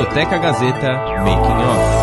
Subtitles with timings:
[0.00, 2.00] Discoteca Gazeta Making Off.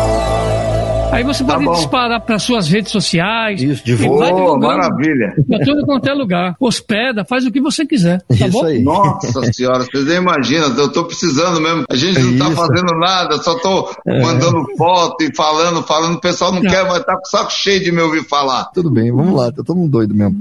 [1.10, 1.72] Aí você Tá pode bom.
[1.72, 3.60] disparar para suas redes sociais.
[3.60, 4.26] Isso, divulga.
[4.30, 5.34] vai maravilha.
[5.48, 6.54] Pra tudo quanto é lugar.
[6.60, 8.20] Hospeda, faz o que você quiser.
[8.28, 8.64] Tá Isso bom?
[8.66, 8.82] aí.
[8.84, 11.84] Nossa senhora, vocês nem imaginam, eu tô precisando mesmo.
[11.90, 12.56] A gente não tá Isso.
[12.56, 16.14] fazendo nada, só tô mandando foto e falando, falando.
[16.16, 16.68] O pessoal não É.
[16.68, 18.66] quer, mas tá com o saco cheio de me ouvir falar.
[18.74, 20.38] Tudo bem, vamos lá, tá todo mundo doido mesmo.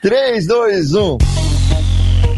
[0.00, 1.18] 3, 2, 1.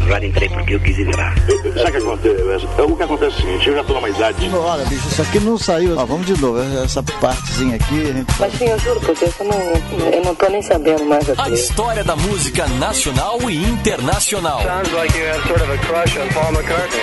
[0.07, 1.35] Agora entrei porque eu quis entrar.
[1.37, 2.65] Sabe o que acontece?
[2.81, 4.49] O que acontece é o seguinte, eu já tô numa idade.
[4.53, 5.97] Olha, bicho, isso aqui não saiu.
[5.97, 6.59] Ó, vamos de novo.
[6.81, 10.47] Essa partezinha aqui, a gente Mas sim, eu juro, porque eu não, eu não tô
[10.47, 11.53] nem sabendo mais A aqui.
[11.55, 14.61] história da música nacional e internacional.
[14.63, 17.01] Sounds like you have sort of a crush on Paul McCartney.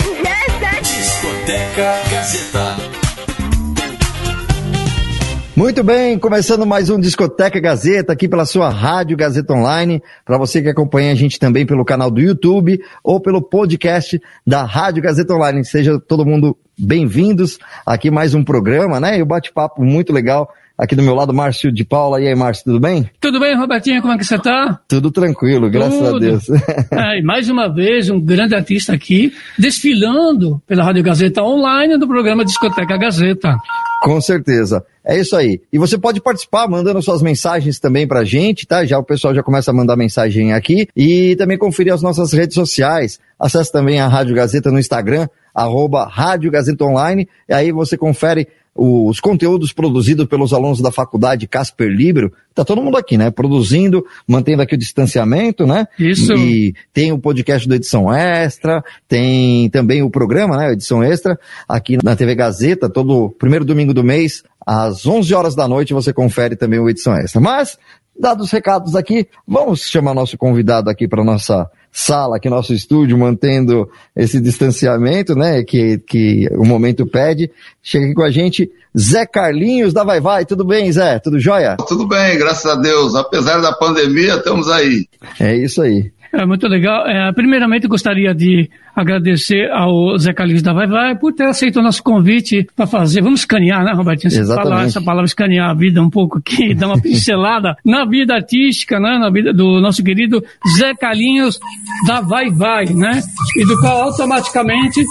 [0.83, 3.04] Discoteca Gazeta.
[5.57, 10.03] Muito bem, começando mais um Discoteca Gazeta aqui pela sua Rádio Gazeta Online.
[10.25, 14.65] Para você que acompanha a gente também pelo canal do YouTube ou pelo podcast da
[14.65, 15.65] Rádio Gazeta Online.
[15.65, 19.17] Seja todo mundo bem-vindos aqui mais um programa, né?
[19.17, 22.21] E o bate-papo muito legal aqui do meu lado, Márcio de Paula.
[22.21, 23.09] E aí, Márcio, tudo bem?
[23.21, 24.03] Tudo bem, Robertinho?
[24.03, 24.81] Como é que você tá?
[24.89, 26.17] Tudo tranquilo, graças Tudo.
[26.17, 26.45] a Deus.
[26.91, 32.45] É, mais uma vez, um grande artista aqui, desfilando pela Rádio Gazeta Online do programa
[32.45, 33.57] Discoteca Gazeta.
[34.03, 34.85] Com certeza.
[35.05, 35.61] É isso aí.
[35.73, 38.85] E você pode participar mandando suas mensagens também pra gente, tá?
[38.85, 42.55] Já o pessoal já começa a mandar mensagem aqui e também conferir as nossas redes
[42.55, 43.19] sociais.
[43.39, 48.49] Acesse também a Rádio Gazeta no Instagram, arroba Rádio Gazeta Online, e aí você confere
[48.75, 52.33] os conteúdos produzidos pelos alunos da faculdade Casper Libro.
[52.53, 53.31] Tá todo mundo aqui, né?
[53.31, 55.87] Produzindo, mantendo aqui o distanciamento, né?
[55.99, 56.33] Isso.
[56.35, 60.73] E tem o podcast do Edição Extra, tem também o programa, né?
[60.73, 65.69] Edição Extra, aqui na TV Gazeta, todo primeiro domingo do mês, às 11 horas da
[65.69, 67.41] noite, você confere também o Edição Extra.
[67.41, 67.79] Mas,
[68.19, 73.17] dados os recados aqui, vamos chamar nosso convidado aqui para nossa sala, aqui nosso estúdio,
[73.17, 75.63] mantendo esse distanciamento, né?
[75.63, 77.49] Que, que o momento pede.
[77.81, 80.45] Chega aqui com a gente, Zé Carlinhos da Vai Vai.
[80.45, 81.21] Tudo bem, Zé?
[81.21, 81.77] Tudo jóia?
[81.87, 83.15] Tudo bem, graças a Deus.
[83.15, 85.07] Apesar da pandemia, estamos aí.
[85.39, 86.11] É isso aí.
[86.33, 87.07] É muito legal.
[87.07, 91.81] É, primeiramente, eu gostaria de agradecer ao Zé Carlinhos da Vai Vai por ter aceito
[91.81, 93.23] o nosso convite para fazer.
[93.23, 94.31] Vamos escanear, né, Robertinho?
[94.31, 94.69] Você Exatamente.
[94.69, 99.01] falar essa palavra escanear a vida um pouco aqui, dar uma pincelada na vida artística,
[99.01, 100.43] né, na vida do nosso querido
[100.77, 101.59] Zé Carlinhos
[102.07, 103.21] da Vai Vai, né?
[103.57, 105.03] E do qual automaticamente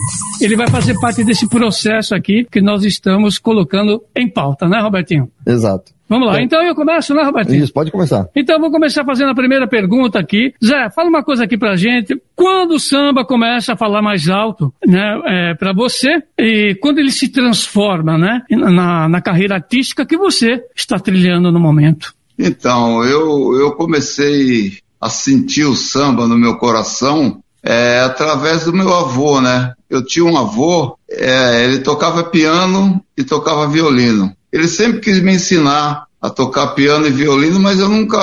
[0.41, 5.29] ele vai fazer parte desse processo aqui que nós estamos colocando em pauta, né, Robertinho?
[5.45, 5.93] Exato.
[6.13, 6.41] Vamos lá.
[6.41, 7.63] Então eu começo, né, Robertinho?
[7.63, 8.27] Isso, pode começar.
[8.35, 10.53] Então, vou começar fazendo a primeira pergunta aqui.
[10.63, 12.21] Zé, fala uma coisa aqui pra gente.
[12.43, 17.09] Quando o samba começa a falar mais alto, né, é, para você, e quando ele
[17.09, 22.13] se transforma, né, na, na carreira artística que você está trilhando no momento?
[22.37, 28.93] Então, eu, eu comecei a sentir o samba no meu coração é, através do meu
[28.93, 29.71] avô, né?
[29.89, 34.35] Eu tinha um avô, é, ele tocava piano e tocava violino.
[34.51, 38.17] Ele sempre quis me ensinar a tocar piano e violino, mas eu nunca,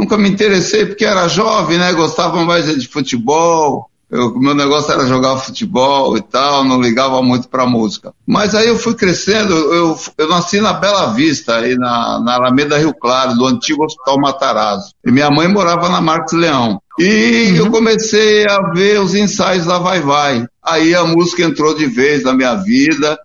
[0.00, 1.92] nunca me interessei porque era jovem, né?
[1.92, 3.88] Gostava mais de futebol.
[4.10, 8.12] Eu, meu negócio era jogar futebol e tal, não ligava muito para música.
[8.26, 12.76] Mas aí eu fui crescendo, eu, eu nasci na Bela Vista, aí na, na Alameda
[12.76, 14.90] Rio Claro, do antigo Hospital Matarazzo.
[15.06, 16.80] E minha mãe morava na Marcos Leão.
[16.98, 20.44] E eu comecei a ver os ensaios da Vai Vai.
[20.64, 23.16] Aí a música entrou de vez na minha vida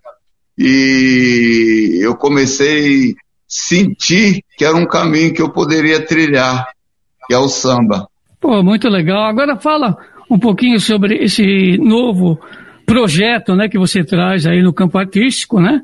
[0.56, 6.66] e eu comecei a sentir que era um caminho que eu poderia trilhar,
[7.26, 8.08] que é o samba.
[8.40, 9.24] Pô, muito legal.
[9.24, 9.96] Agora fala
[10.30, 12.38] um pouquinho sobre esse novo
[12.84, 15.82] projeto, né, que você traz aí no campo artístico, né?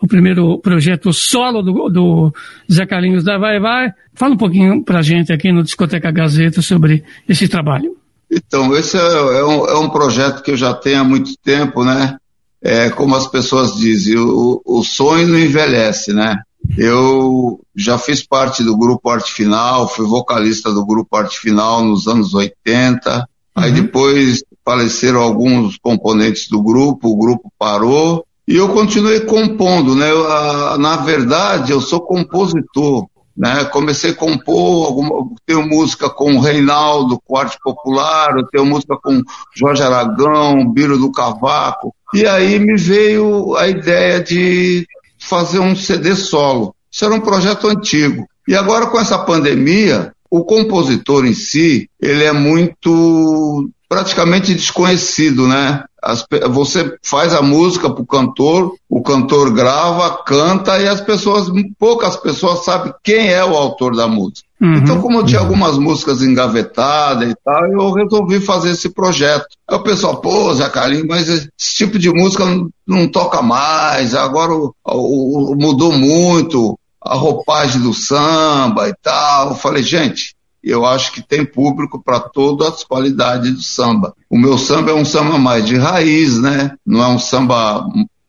[0.00, 2.32] O primeiro projeto solo do, do
[2.70, 3.92] Zé Carlinhos da Vai Vai.
[4.14, 7.96] Fala um pouquinho pra gente aqui no Discoteca Gazeta sobre esse trabalho.
[8.30, 11.84] Então, esse é, é, um, é um projeto que eu já tenho há muito tempo,
[11.84, 12.16] né?
[12.62, 16.40] É, como as pessoas dizem, o, o sonho não envelhece, né?
[16.76, 22.06] Eu já fiz parte do grupo Arte Final, fui vocalista do grupo Arte Final nos
[22.06, 23.16] anos 80.
[23.16, 23.22] Uhum.
[23.54, 30.10] Aí depois faleceram alguns componentes do grupo, o grupo parou e eu continuei compondo, né?
[30.10, 33.06] Eu, a, na verdade, eu sou compositor,
[33.36, 33.64] né?
[33.64, 38.96] Comecei a compor, alguma, tenho música com o Reinaldo, com Arte Popular, eu tenho música
[39.02, 39.22] com
[39.54, 41.94] Jorge Aragão, Biro do Cavaco.
[42.12, 44.86] E aí me veio a ideia de
[45.28, 46.74] fazer um CD solo.
[46.90, 48.26] Isso era um projeto antigo.
[48.46, 55.84] E agora com essa pandemia, o compositor em si, ele é muito praticamente desconhecido, né?
[56.02, 61.48] As, você faz a música para o cantor, o cantor grava, canta e as pessoas,
[61.78, 64.48] poucas pessoas sabem quem é o autor da música.
[64.60, 65.46] Uhum, então, como eu tinha uhum.
[65.46, 69.46] algumas músicas engavetadas e tal, eu resolvi fazer esse projeto.
[69.68, 74.12] Aí o pessoal, pô, Zé Carlinhos, mas esse tipo de música não, não toca mais,
[74.14, 79.50] agora o, o, o, mudou muito a roupagem do samba e tal.
[79.50, 80.34] Eu falei, gente,
[80.64, 84.14] eu acho que tem público para todas as qualidades do samba.
[84.30, 86.72] O meu samba é um samba mais de raiz, né?
[86.86, 87.86] Não é um samba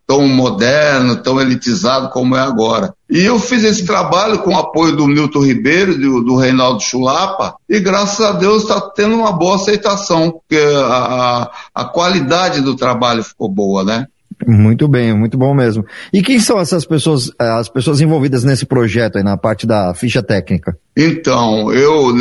[0.08, 2.94] tão moderno, tão elitizado como é agora.
[3.10, 7.56] E eu fiz esse trabalho com o apoio do Milton Ribeiro, do, do Reinaldo Chulapa,
[7.68, 13.24] e graças a Deus está tendo uma boa aceitação, porque a, a qualidade do trabalho
[13.24, 14.08] ficou boa, né?
[14.46, 15.86] Muito bem, muito bom mesmo.
[16.12, 19.94] E quem são essas pessoas, eh, as pessoas envolvidas nesse projeto aí, na parte da
[19.94, 20.78] ficha técnica?
[20.98, 22.14] Então, eu,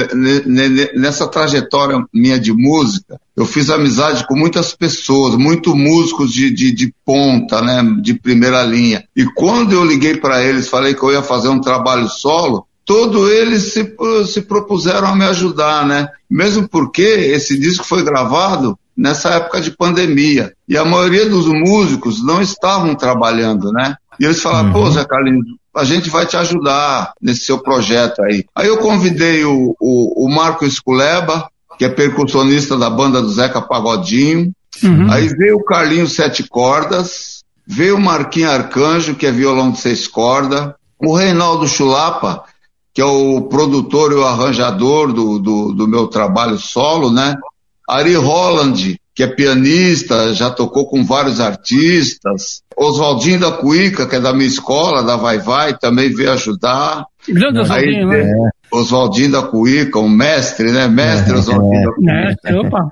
[0.95, 6.73] nessa trajetória minha de música, eu fiz amizade com muitas pessoas, muitos músicos de, de,
[6.73, 9.05] de ponta, né, de primeira linha.
[9.17, 13.31] E quando eu liguei para eles, falei que eu ia fazer um trabalho solo, todos
[13.31, 13.95] eles se,
[14.27, 16.09] se propuseram a me ajudar, né?
[16.31, 20.53] Mesmo porque esse disco foi gravado nessa época de pandemia.
[20.69, 23.97] E a maioria dos músicos não estavam trabalhando, né?
[24.19, 24.73] E eles falaram, uhum.
[24.73, 25.45] pô, Zé Carlinhos,
[25.75, 28.45] a gente vai te ajudar nesse seu projeto aí.
[28.55, 33.61] Aí eu convidei o, o, o Marco Esculeba, que é percussionista da banda do Zeca
[33.61, 34.53] Pagodinho.
[34.83, 35.11] Uhum.
[35.11, 40.07] Aí veio o Carlinhos Sete Cordas, veio o Marquinhos Arcanjo, que é violão de seis
[40.07, 42.45] cordas, o Reinaldo Chulapa,
[42.93, 47.35] que é o produtor e o arranjador do, do, do meu trabalho solo, né?
[47.89, 52.63] Ari Holland, que é pianista, já tocou com vários artistas.
[52.77, 57.07] Oswaldinho da Cuica, que é da minha escola, da Vai Vai, também veio ajudar.
[57.29, 58.21] Grande Oswaldinho, né?
[58.23, 60.89] É, Oswaldinho da Cuica, um mestre, né?
[60.89, 61.85] Mestre é, Oswaldinho é.
[61.85, 62.13] da Cuica.
[62.13, 62.89] Mestre, opa.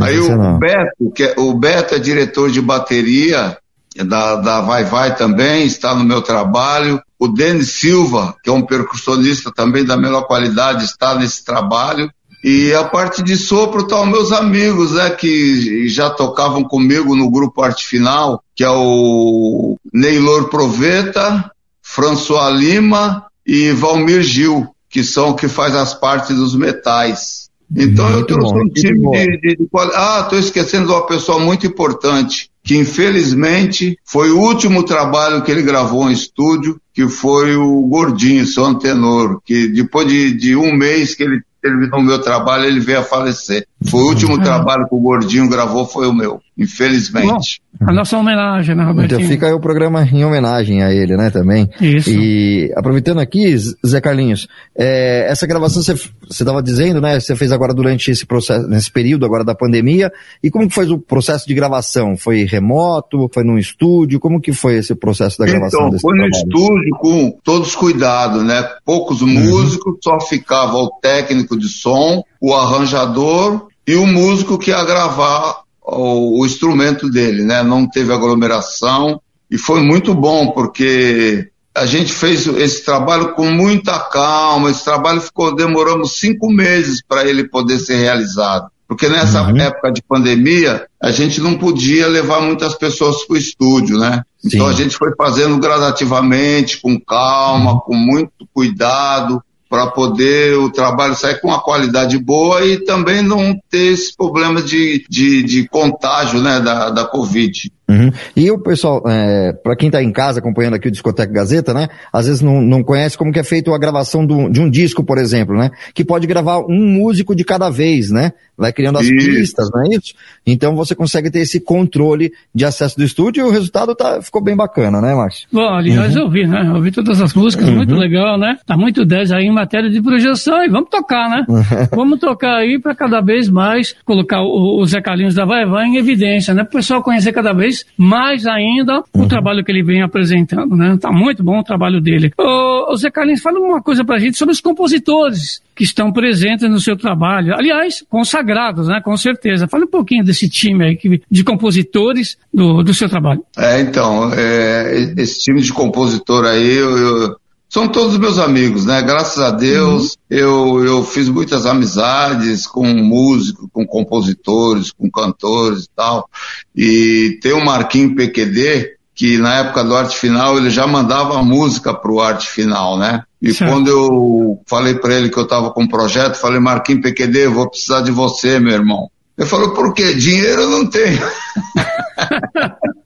[0.00, 3.56] Aí o Beto, que é, o Beto é diretor de bateria
[4.04, 7.00] da, da Vai Vai também, está no meu trabalho.
[7.18, 12.10] O Denis Silva, que é um percussionista também da melhor qualidade, está nesse trabalho.
[12.48, 17.28] E a parte de sopro estão tá meus amigos, né, que já tocavam comigo no
[17.28, 21.50] grupo Arte Final, que é o Neylor Proveta,
[21.82, 27.50] François Lima e Valmir Gil, que são que faz as partes dos metais.
[27.68, 31.04] Então muito eu trouxe bom, um time de, de, de, Ah, estou esquecendo de uma
[31.04, 37.08] pessoa muito importante, que infelizmente foi o último trabalho que ele gravou em estúdio, que
[37.08, 42.02] foi o Gordinho, seu antenor, que depois de, de um mês que ele terminou o
[42.02, 43.66] meu trabalho, ele veio a falecer.
[43.90, 44.42] Foi o último uhum.
[44.42, 47.60] trabalho que o Gordinho gravou, foi o meu, infelizmente.
[47.78, 49.20] Bom, a nossa homenagem, né, Robertinho?
[49.20, 51.68] Então fica aí o programa em homenagem a ele, né, também.
[51.80, 52.10] Isso.
[52.10, 53.54] E aproveitando aqui,
[53.86, 55.92] Zé Carlinhos, é, essa gravação você
[56.30, 60.10] estava dizendo, né, você fez agora durante esse processo, nesse período agora da pandemia,
[60.42, 62.16] e como que foi o processo de gravação?
[62.16, 63.28] Foi remoto?
[63.32, 64.18] Foi num estúdio?
[64.18, 65.88] Como que foi esse processo da gravação?
[65.88, 69.28] Então, foi no estúdio com todos os cuidados, né, poucos uhum.
[69.28, 75.65] músicos, só ficava o técnico de som, o arranjador e o músico que ia gravar
[75.86, 77.62] o, o instrumento dele, né?
[77.62, 83.98] Não teve aglomeração e foi muito bom porque a gente fez esse trabalho com muita
[83.98, 84.70] calma.
[84.70, 89.56] Esse trabalho ficou demoramos cinco meses para ele poder ser realizado, porque nessa uhum.
[89.58, 94.22] época de pandemia a gente não podia levar muitas pessoas para o estúdio, né?
[94.38, 94.48] Sim.
[94.56, 97.80] Então a gente foi fazendo gradativamente, com calma, uhum.
[97.80, 103.58] com muito cuidado para poder o trabalho sair com uma qualidade boa e também não
[103.68, 107.72] ter esse problema de, de, de contágio né, da, da Covid.
[107.88, 108.10] Uhum.
[108.34, 111.88] E o pessoal, é, para quem está em casa acompanhando aqui o Discoteca Gazeta, né,
[112.12, 115.04] às vezes não, não conhece como que é feito a gravação do, de um disco,
[115.04, 119.06] por exemplo, né, que pode gravar um músico de cada vez, né, vai criando as
[119.06, 119.14] isso.
[119.14, 120.14] pistas, não é isso?
[120.44, 124.42] Então você consegue ter esse controle de acesso do estúdio e o resultado tá, ficou
[124.42, 125.46] bem bacana, né, Márcio?
[125.52, 126.22] Bom, aliás, uhum.
[126.22, 127.76] eu ouvi, né, eu ouvi todas as músicas, uhum.
[127.76, 131.46] muito legal, né, tá muito 10 aí em matéria de projeção e vamos tocar, né,
[131.94, 135.86] vamos tocar aí para cada vez mais colocar o, o Zé Carlinhos da Vai Vai
[135.86, 139.28] em evidência, né, para o pessoal conhecer cada vez mais ainda o uhum.
[139.28, 140.96] trabalho que ele vem apresentando, né?
[141.00, 142.32] Tá muito bom o trabalho dele.
[142.38, 146.68] Ô, ô Zé Carlinhos, fala uma coisa pra gente sobre os compositores que estão presentes
[146.70, 147.54] no seu trabalho.
[147.54, 149.00] Aliás, consagrados, né?
[149.04, 149.68] Com certeza.
[149.68, 153.44] Fala um pouquinho desse time aí de compositores do, do seu trabalho.
[153.56, 157.36] É, então, é, esse time de compositor aí, eu, eu
[157.68, 159.02] são todos meus amigos, né?
[159.02, 160.36] Graças a Deus, uhum.
[160.38, 166.28] eu, eu fiz muitas amizades com músicos, com compositores, com cantores e tal.
[166.74, 171.92] E tem o Marquinho PQD, que na época do Arte Final ele já mandava música
[171.92, 173.22] pro Arte Final, né?
[173.42, 173.70] E certo.
[173.70, 177.52] quando eu falei para ele que eu estava com um projeto, falei, Marquinho PQD, eu
[177.52, 179.10] vou precisar de você, meu irmão.
[179.36, 180.14] Ele falou, por quê?
[180.14, 181.20] Dinheiro eu não tenho.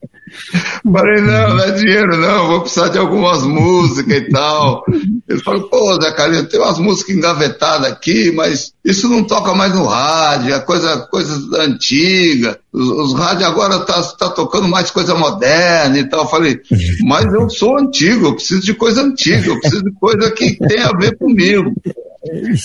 [0.83, 4.83] Falei, não, não é dinheiro não, vou precisar de algumas músicas e tal.
[5.27, 9.73] Ele falou, pô, Zé Carlinhos, tem umas músicas engavetadas aqui, mas isso não toca mais
[9.75, 12.59] no rádio, é coisa, coisa antiga.
[12.73, 16.21] Os, os rádios agora tá, tá tocando mais coisa moderna e tal.
[16.21, 16.59] Eu falei,
[17.03, 20.81] mas eu sou antigo, eu preciso de coisa antiga, eu preciso de coisa que tem
[20.81, 21.71] a ver comigo.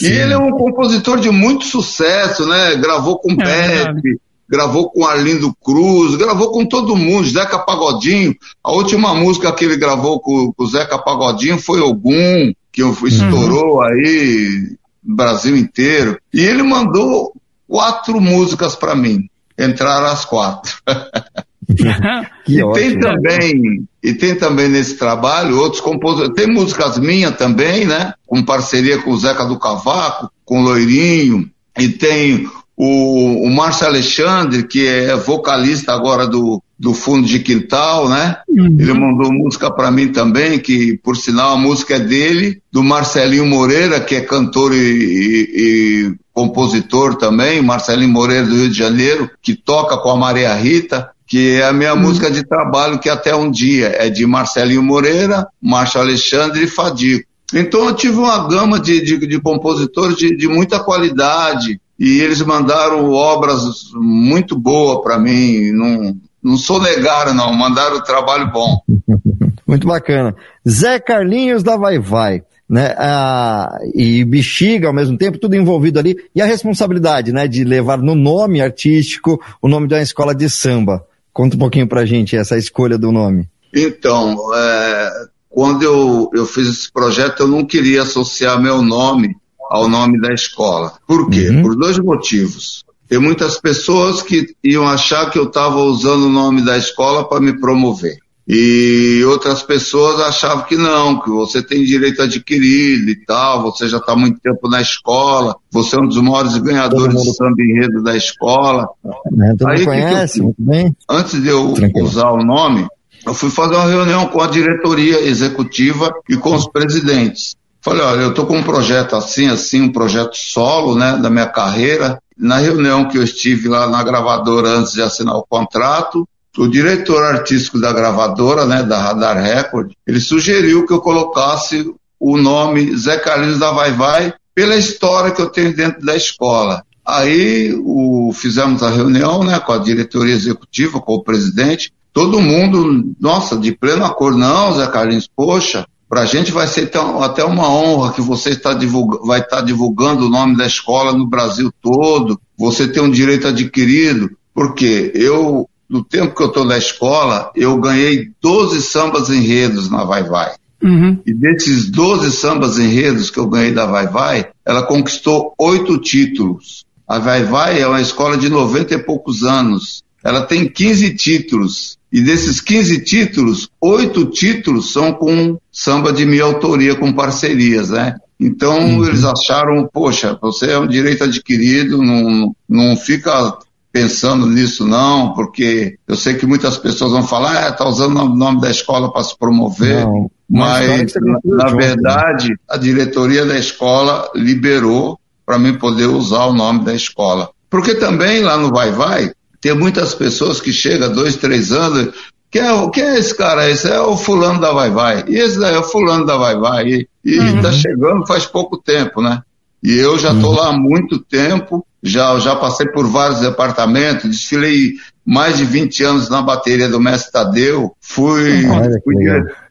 [0.03, 2.77] E ele é um compositor de muito sucesso, né?
[2.77, 8.35] Gravou com é, Pepe, gravou com Arlindo Cruz, gravou com todo mundo, Zeca Pagodinho.
[8.63, 13.77] A última música que ele gravou com, com o Zeca Pagodinho foi Ogum, que estourou
[13.77, 13.83] uhum.
[13.83, 16.19] aí no Brasil inteiro.
[16.33, 17.33] E ele mandou
[17.67, 19.29] quatro músicas para mim.
[19.59, 20.77] Entraram as quatro.
[22.47, 22.73] e ótimo.
[22.73, 26.35] tem também e tem também nesse trabalho outros compositores.
[26.35, 28.15] Tem músicas minhas também, né?
[28.25, 31.51] Com parceria com o Zeca do Cavaco, com o Loirinho.
[31.79, 38.09] E tem o, o Márcio Alexandre, que é vocalista agora do, do Fundo de Quintal,
[38.09, 38.37] né?
[38.49, 38.77] Uhum.
[38.79, 43.47] Ele mandou música para mim também, que por sinal a música é dele, do Marcelinho
[43.47, 49.31] Moreira, que é cantor e, e, e compositor também, Marcelinho Moreira do Rio de Janeiro,
[49.41, 52.01] que toca com a Maria Rita, que é a minha uhum.
[52.01, 57.27] música de trabalho, que até um dia é de Marcelinho Moreira, Márcio Alexandre e Fadico.
[57.55, 62.41] Então eu tive uma gama de, de, de compositores de, de muita qualidade, e eles
[62.43, 63.63] mandaram obras
[63.95, 65.73] muito boas para mim.
[65.73, 67.53] Não, não sou negado, não.
[67.53, 68.81] Mandaram trabalho bom.
[69.67, 70.35] muito bacana.
[70.69, 72.43] Zé Carlinhos da Vai Vai.
[72.69, 77.63] Né, ah, e bexiga ao mesmo tempo, tudo envolvido ali, e a responsabilidade, né, de
[77.63, 81.07] levar no nome artístico o nome de uma escola de samba.
[81.33, 83.49] Conta um pouquinho pra gente essa escolha do nome.
[83.73, 85.11] Então, é,
[85.49, 89.37] quando eu, eu fiz esse projeto, eu não queria associar meu nome
[89.71, 90.93] ao nome da escola.
[91.07, 91.49] Por quê?
[91.49, 91.63] Uhum.
[91.63, 92.85] Por dois motivos.
[93.09, 97.41] Tem muitas pessoas que iam achar que eu estava usando o nome da escola para
[97.41, 98.17] me promover.
[98.49, 103.97] E outras pessoas achavam que não, que você tem direito adquirido e tal, você já
[103.97, 107.25] está muito tempo na escola, você é um dos maiores ganhadores mundo...
[107.25, 108.89] de samba enredo da escola.
[109.05, 110.97] É, Aí, conhece, que eu, muito bem.
[111.11, 112.07] Antes de eu Tranquilo.
[112.07, 112.87] usar o nome,
[113.27, 117.56] eu fui fazer uma reunião com a diretoria executiva e com os presidentes.
[117.87, 121.47] Falei, olha, eu estou com um projeto assim, assim, um projeto solo, né, da minha
[121.47, 122.21] carreira.
[122.37, 126.29] Na reunião que eu estive lá na gravadora antes de assinar o contrato,
[126.59, 131.89] o diretor artístico da gravadora, né, da Radar Record, ele sugeriu que eu colocasse
[132.19, 136.83] o nome Zé Carlinhos da Vai Vai pela história que eu tenho dentro da escola.
[137.07, 143.15] Aí o, fizemos a reunião né, com a diretoria executiva, com o presidente, todo mundo,
[143.21, 147.69] nossa, de pleno acordo, não, Zé Carlinhos, poxa, para a gente vai ser até uma
[147.69, 151.73] honra que você está divulga, vai estar tá divulgando o nome da escola no Brasil
[151.83, 152.41] todo.
[152.57, 157.77] Você tem um direito adquirido, porque eu, no tempo que eu estou na escola, eu
[157.79, 160.55] ganhei 12 sambas enredos na Vai Vai.
[160.83, 161.19] Uhum.
[161.27, 166.85] E desses 12 sambas enredos que eu ganhei da Vai Vai, ela conquistou oito títulos.
[167.09, 170.05] A Vai Vai é uma escola de 90 e poucos anos.
[170.23, 171.96] Ela tem 15 títulos.
[172.13, 178.17] E desses 15 títulos, oito títulos são com samba de minha autoria, com parcerias, né?
[178.39, 179.05] Então uhum.
[179.05, 183.59] eles acharam, poxa, você é um direito adquirido, não, não fica
[183.91, 188.29] pensando nisso não, porque eu sei que muitas pessoas vão falar, ah, tá usando o
[188.29, 194.31] nome da escola para se promover, não, mas na, na verdade a diretoria da escola
[194.35, 197.49] liberou para mim poder usar o nome da escola.
[197.71, 199.33] Porque também lá no Vai Vai,
[199.67, 202.15] tem muitas pessoas que chegam dois, três anos,
[202.53, 203.69] quem é, quem é esse cara?
[203.69, 205.25] Esse é o fulano da Vai Vai.
[205.27, 206.87] E esse daí é o fulano da Vai Vai.
[206.87, 207.61] E, e uhum.
[207.61, 209.43] tá chegando faz pouco tempo, né?
[209.83, 210.57] E eu já estou uhum.
[210.57, 214.93] lá há muito tempo, já, já passei por vários departamentos, desfilei
[215.25, 218.63] mais de 20 anos na bateria do Mestre Tadeu, fui,
[219.03, 219.15] fui,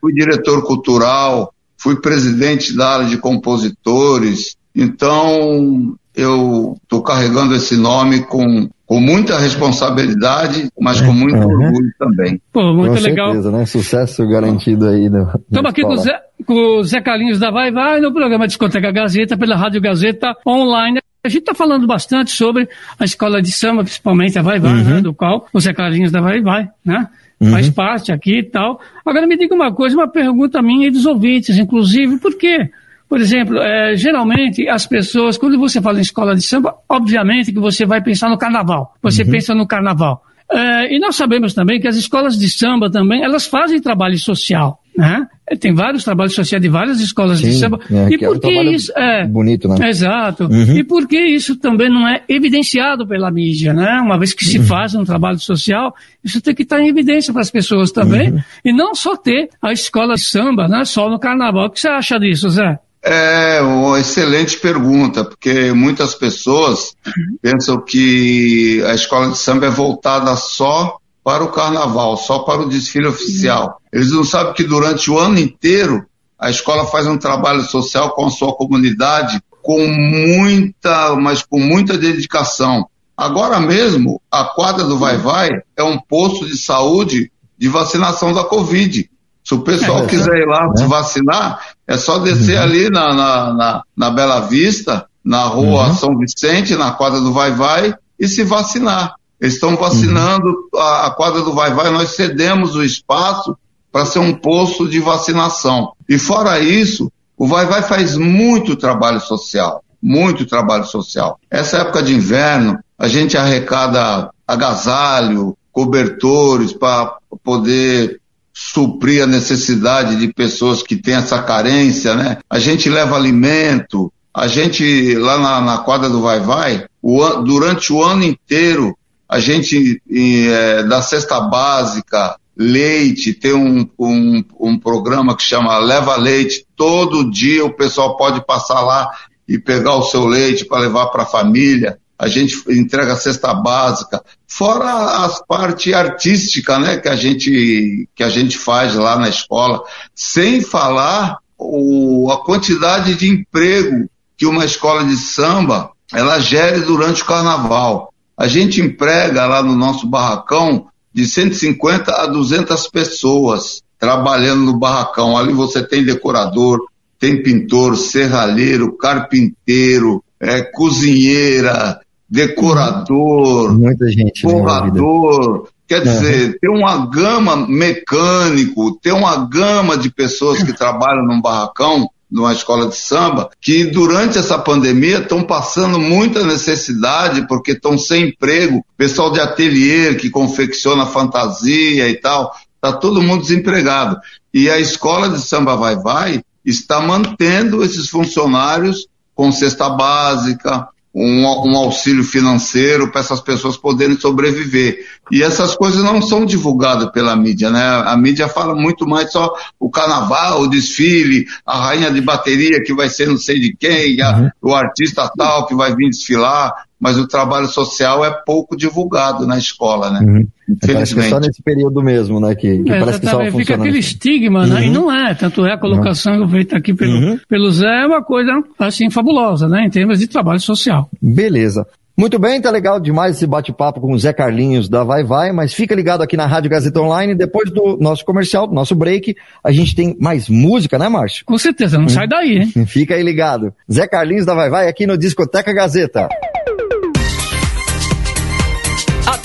[0.02, 8.26] fui diretor cultural, fui presidente da área de compositores, então eu estou carregando esse nome
[8.26, 11.66] com com muita responsabilidade, mas com muito uhum.
[11.66, 12.40] orgulho também.
[12.54, 13.32] Pô, muito com legal.
[13.32, 13.66] Certeza, né?
[13.66, 15.06] Sucesso garantido aí.
[15.06, 18.92] Estamos aqui com o, Zé, com o Zé Carlinhos da Vai Vai no programa Discoteca
[18.92, 21.00] Gazeta, pela Rádio Gazeta Online.
[21.24, 24.82] A gente está falando bastante sobre a escola de samba, principalmente a Vai Vai, né?
[24.82, 24.96] uhum.
[24.96, 25.02] né?
[25.02, 27.08] do qual o Zé Carlinhos da Vai Vai, né?
[27.40, 27.52] Uhum.
[27.52, 28.80] Faz parte aqui e tal.
[29.04, 32.70] Agora me diga uma coisa, uma pergunta minha e dos ouvintes, inclusive, por quê?
[33.08, 37.60] Por exemplo, é, geralmente as pessoas, quando você fala em escola de samba, obviamente que
[37.60, 38.94] você vai pensar no carnaval.
[39.02, 39.32] Você uhum.
[39.32, 40.24] pensa no carnaval.
[40.52, 44.80] É, e nós sabemos também que as escolas de samba também, elas fazem trabalho social,
[44.96, 45.26] né?
[45.60, 47.80] Tem vários trabalhos sociais de várias escolas Sim, de samba.
[47.92, 48.92] é, e que é um por isso...
[48.98, 49.90] É, bonito, né?
[49.90, 50.46] Exato.
[50.46, 50.78] Uhum.
[50.78, 54.00] E por que isso também não é evidenciado pela mídia, né?
[54.04, 54.66] Uma vez que se Uhum.
[54.66, 55.94] faz um trabalho social,
[56.24, 58.32] isso tem que estar em evidência para as pessoas também.
[58.32, 58.40] Uhum.
[58.64, 60.84] E não só ter a escola de samba, né?
[60.86, 61.68] Só no carnaval.
[61.68, 62.80] O que você acha disso, Zé?
[63.08, 66.96] É uma excelente pergunta, porque muitas pessoas
[67.40, 72.70] pensam que a escola de samba é voltada só para o carnaval, só para o
[72.70, 73.80] desfile oficial.
[73.94, 76.04] Eles não sabem que durante o ano inteiro
[76.40, 81.98] a escola faz um trabalho social com a sua comunidade com muita, mas com muita
[81.98, 82.88] dedicação.
[83.18, 88.44] Agora mesmo, a quadra do Vai Vai é um posto de saúde de vacinação da
[88.44, 89.10] Covid.
[89.46, 90.74] Se o pessoal É, quiser ir lá né?
[90.76, 95.94] se vacinar, é só descer ali na, na, na, na Bela Vista, na rua Uhum.
[95.94, 99.14] São Vicente, na quadra do Vai Vai, e se vacinar.
[99.40, 103.56] Eles estão vacinando a, a quadra do Vai Vai, nós cedemos o espaço
[103.92, 105.94] para ser um posto de vacinação.
[106.10, 111.40] E fora isso, o Vai Vai faz muito trabalho social, muito trabalho social.
[111.52, 118.20] Essa época de inverno, a gente arrecada agasalho, cobertores para poder
[118.58, 122.38] suprir a necessidade de pessoas que têm essa carência, né?
[122.50, 127.44] A gente leva alimento, a gente lá na, na quadra do Vai Vai, o an-
[127.44, 128.98] durante o ano inteiro,
[129.28, 136.16] a gente eh, da cesta básica, leite, tem um, um, um programa que chama Leva
[136.16, 139.10] Leite, todo dia o pessoal pode passar lá
[139.48, 141.98] e pegar o seu leite para levar para a família.
[142.18, 148.24] A gente entrega a cesta básica, fora as parte artística, né, que a gente que
[148.24, 154.66] a gente faz lá na escola, sem falar o, a quantidade de emprego que uma
[154.66, 158.14] escola de samba ela gere durante o carnaval.
[158.38, 165.38] A gente emprega lá no nosso barracão de 150 a 200 pessoas trabalhando no barracão.
[165.38, 166.80] Ali você tem decorador,
[167.18, 175.68] tem pintor, serralheiro, carpinteiro, é, cozinheira, decorador, Muita gente né, forrador.
[175.88, 176.04] Quer Uhum.
[176.04, 182.52] dizer, tem uma gama mecânico, tem uma gama de pessoas que trabalham num barracão, numa
[182.52, 188.84] escola de samba, que durante essa pandemia estão passando muita necessidade porque estão sem emprego.
[188.98, 194.18] Pessoal de ateliê que confecciona fantasia e tal, está todo mundo desempregado.
[194.52, 201.44] E a escola de samba Vai Vai está mantendo esses funcionários com cesta básica, um,
[201.46, 205.00] um auxílio financeiro para essas pessoas poderem sobreviver.
[205.32, 207.82] E essas coisas não são divulgadas pela mídia, né?
[208.06, 209.50] A mídia fala muito mais só
[209.80, 214.22] o carnaval, o desfile, a rainha de bateria que vai ser não sei de quem,
[214.22, 216.74] a- o artista tal que vai vir desfilar,
[217.06, 220.20] mas o trabalho social é pouco divulgado na escola, né?
[220.26, 220.48] Uhum.
[220.82, 221.48] Parece que é só Infelizmente.
[221.48, 222.56] nesse período mesmo, né?
[222.56, 223.84] Que, que É, parece que só fica funciona.
[223.84, 224.08] aquele assim.
[224.08, 224.86] estigma, né?
[224.86, 224.94] E Uhum.
[224.94, 225.36] não é.
[225.36, 227.40] Tanto é a colocação feita aqui pelo, Uhum.
[227.48, 229.86] pelo Zé é uma coisa, assim, fabulosa, né?
[229.86, 231.08] Em termos de trabalho social.
[231.22, 231.86] Beleza.
[232.18, 235.74] Muito bem, tá legal demais esse bate-papo com o Zé Carlinhos da Vai Vai, mas
[235.74, 237.36] fica ligado aqui na Rádio Gazeta Online.
[237.36, 241.44] Depois do nosso comercial, do nosso break, a gente tem mais música, né, Márcio?
[241.46, 242.72] Com certeza, não sai daí, hein?
[242.88, 243.74] Fica aí ligado.
[243.92, 246.30] Zé Carlinhos da Vai Vai aqui no Discoteca Gazeta.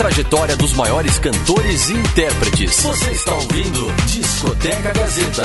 [0.01, 2.81] Trajetória dos maiores cantores e intérpretes.
[2.81, 5.43] Você está ouvindo Discoteca Gazeta.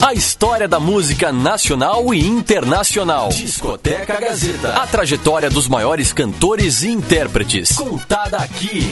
[0.00, 3.28] A história da música nacional e internacional.
[3.28, 4.76] Discoteca Gazeta.
[4.76, 7.72] A trajetória dos maiores cantores e intérpretes.
[7.72, 8.90] Contada aqui.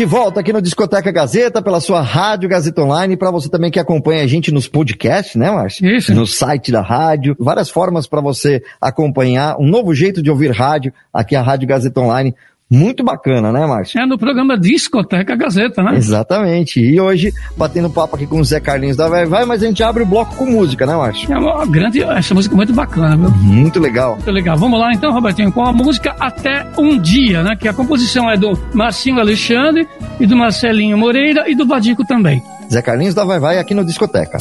[0.00, 3.78] De volta aqui no Discoteca Gazeta, pela sua Rádio Gazeta Online, para você também que
[3.78, 5.86] acompanha a gente nos podcasts, né, Márcio?
[5.86, 6.14] Isso.
[6.14, 10.90] No site da rádio, várias formas para você acompanhar, um novo jeito de ouvir rádio,
[11.12, 12.34] aqui a Rádio Gazeta Online.
[12.70, 14.00] Muito bacana, né, Márcio?
[14.00, 15.96] É no programa Discoteca Gazeta, né?
[15.96, 16.78] Exatamente.
[16.78, 19.82] E hoje, batendo papo aqui com o Zé Carlinhos da Vai Vai, mas a gente
[19.82, 21.32] abre o bloco com música, né, Márcio?
[21.32, 23.28] É uma grande, essa música é muito bacana, viu?
[23.30, 24.14] Muito legal.
[24.14, 24.56] Muito legal.
[24.56, 27.56] Vamos lá então, Robertinho, com a música Até um Dia, né?
[27.56, 29.88] Que a composição é do Marcinho Alexandre
[30.20, 32.40] e do Marcelinho Moreira e do Vadico também.
[32.70, 34.38] Zé Carlinhos da Vai Vai aqui no Discoteca.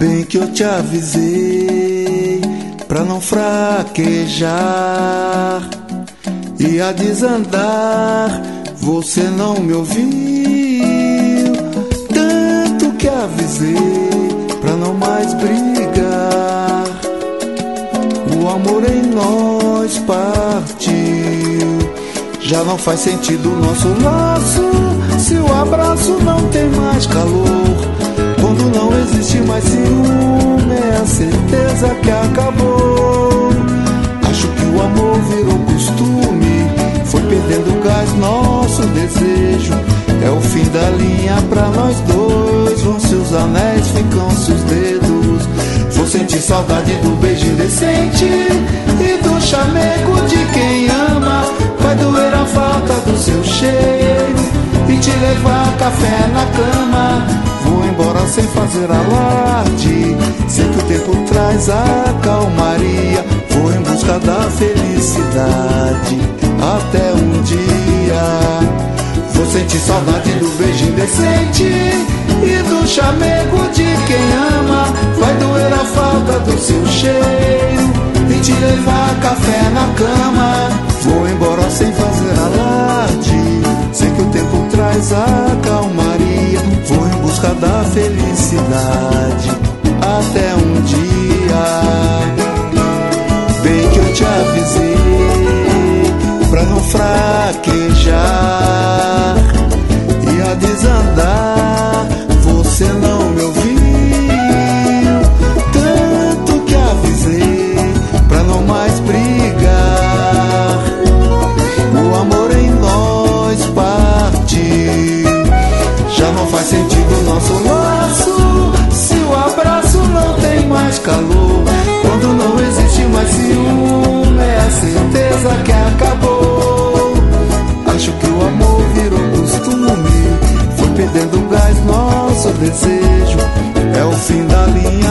[0.00, 2.40] Bem que eu te avisei
[2.88, 4.56] pra não fraquejar
[6.58, 8.42] e a desandar.
[8.76, 10.04] Você não me ouviu,
[12.12, 13.74] tanto que avisei
[14.60, 16.84] pra não mais brigar.
[18.40, 20.96] O amor em nós partiu.
[22.40, 24.62] Já não faz sentido o nosso laço
[25.18, 27.76] se o abraço não tem mais calor.
[28.40, 33.55] Quando não existe mais ciúme, é a certeza que acabou.
[34.76, 36.70] O amor virou costume,
[37.06, 39.72] foi perdendo gás nosso desejo.
[40.22, 42.82] É o fim da linha pra nós dois.
[42.82, 45.48] Vão seus anéis, ficam seus dedos.
[45.92, 51.44] Vou sentir saudade do beijo indecente e do chamego de quem ama.
[51.80, 54.36] Vai doer a falta do seu cheiro
[54.88, 57.26] e te levar café na cama.
[57.64, 60.16] Vou embora sem fazer alarde.
[60.48, 63.05] Sei que o tempo traz a calmaria.
[64.06, 66.20] Busca da felicidade.
[66.62, 68.22] Até um dia.
[69.32, 74.84] Vou sentir saudade do beijo indecente e do chamego de quem ama.
[75.18, 77.90] Vai doer a falta do seu cheiro
[78.30, 80.70] e te levar café na cama.
[81.02, 83.62] Vou embora sem fazer alarde.
[83.92, 86.60] Sei que o tempo traz a calmaria.
[86.86, 89.50] Vou em busca da felicidade.
[90.00, 92.45] Até um dia,
[96.56, 98.16] pra não fraquejar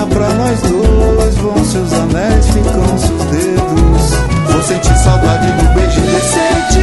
[0.07, 1.35] pra nós dois.
[1.35, 4.13] Vão seus anéis, ficam seus dedos.
[4.51, 6.79] Vou sentir saudade do beijo decente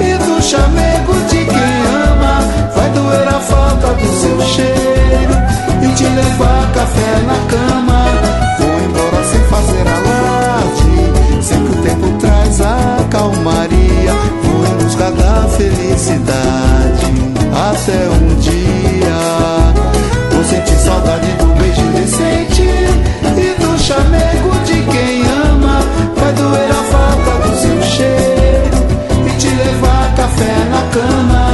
[0.00, 1.76] e do chamego de quem
[2.10, 2.40] ama.
[2.74, 5.34] Vai doer a falta do seu cheiro
[5.82, 8.06] e te levar café na cama.
[8.58, 11.42] Vou embora sem fazer alarde.
[11.42, 14.14] Sei que o tempo traz a calmaria.
[14.42, 17.06] Vou em busca da felicidade.
[17.52, 18.65] Até um dia.
[20.48, 25.80] Sentir saudade do beijo decente e do chamego de quem ama.
[26.16, 28.76] Vai doer a falta do seu cheiro
[29.26, 31.50] e te levar café na cama.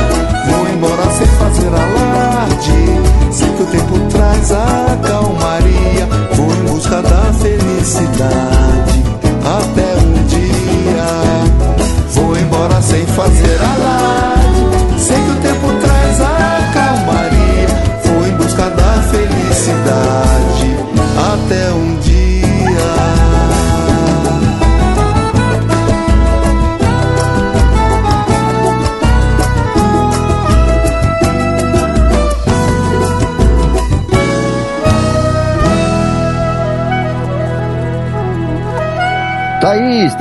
[0.50, 3.33] Vou embora sem fazer alarde.
[3.33, 6.07] Sei que o tempo traz a calmaria.
[6.35, 9.02] Vou em busca da felicidade.
[9.42, 11.07] Até um dia.
[12.11, 14.51] Vou embora sem fazer alarde.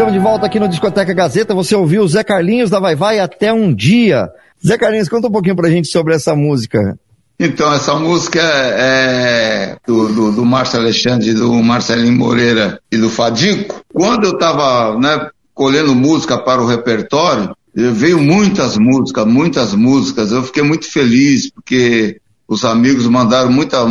[0.01, 1.53] Estamos de volta aqui no Discoteca Gazeta.
[1.53, 4.27] Você ouviu o Zé Carlinhos da Vai Vai até um dia.
[4.65, 6.97] Zé Carlinhos, conta um pouquinho pra gente sobre essa música.
[7.39, 13.83] Então, essa música é do, do, do Márcio Alexandre, do Marcelinho Moreira e do Fadico.
[13.93, 20.31] Quando eu estava né, colhendo música para o repertório, veio muitas músicas, muitas músicas.
[20.31, 22.19] Eu fiquei muito feliz, porque
[22.51, 23.87] os amigos mandaram muitas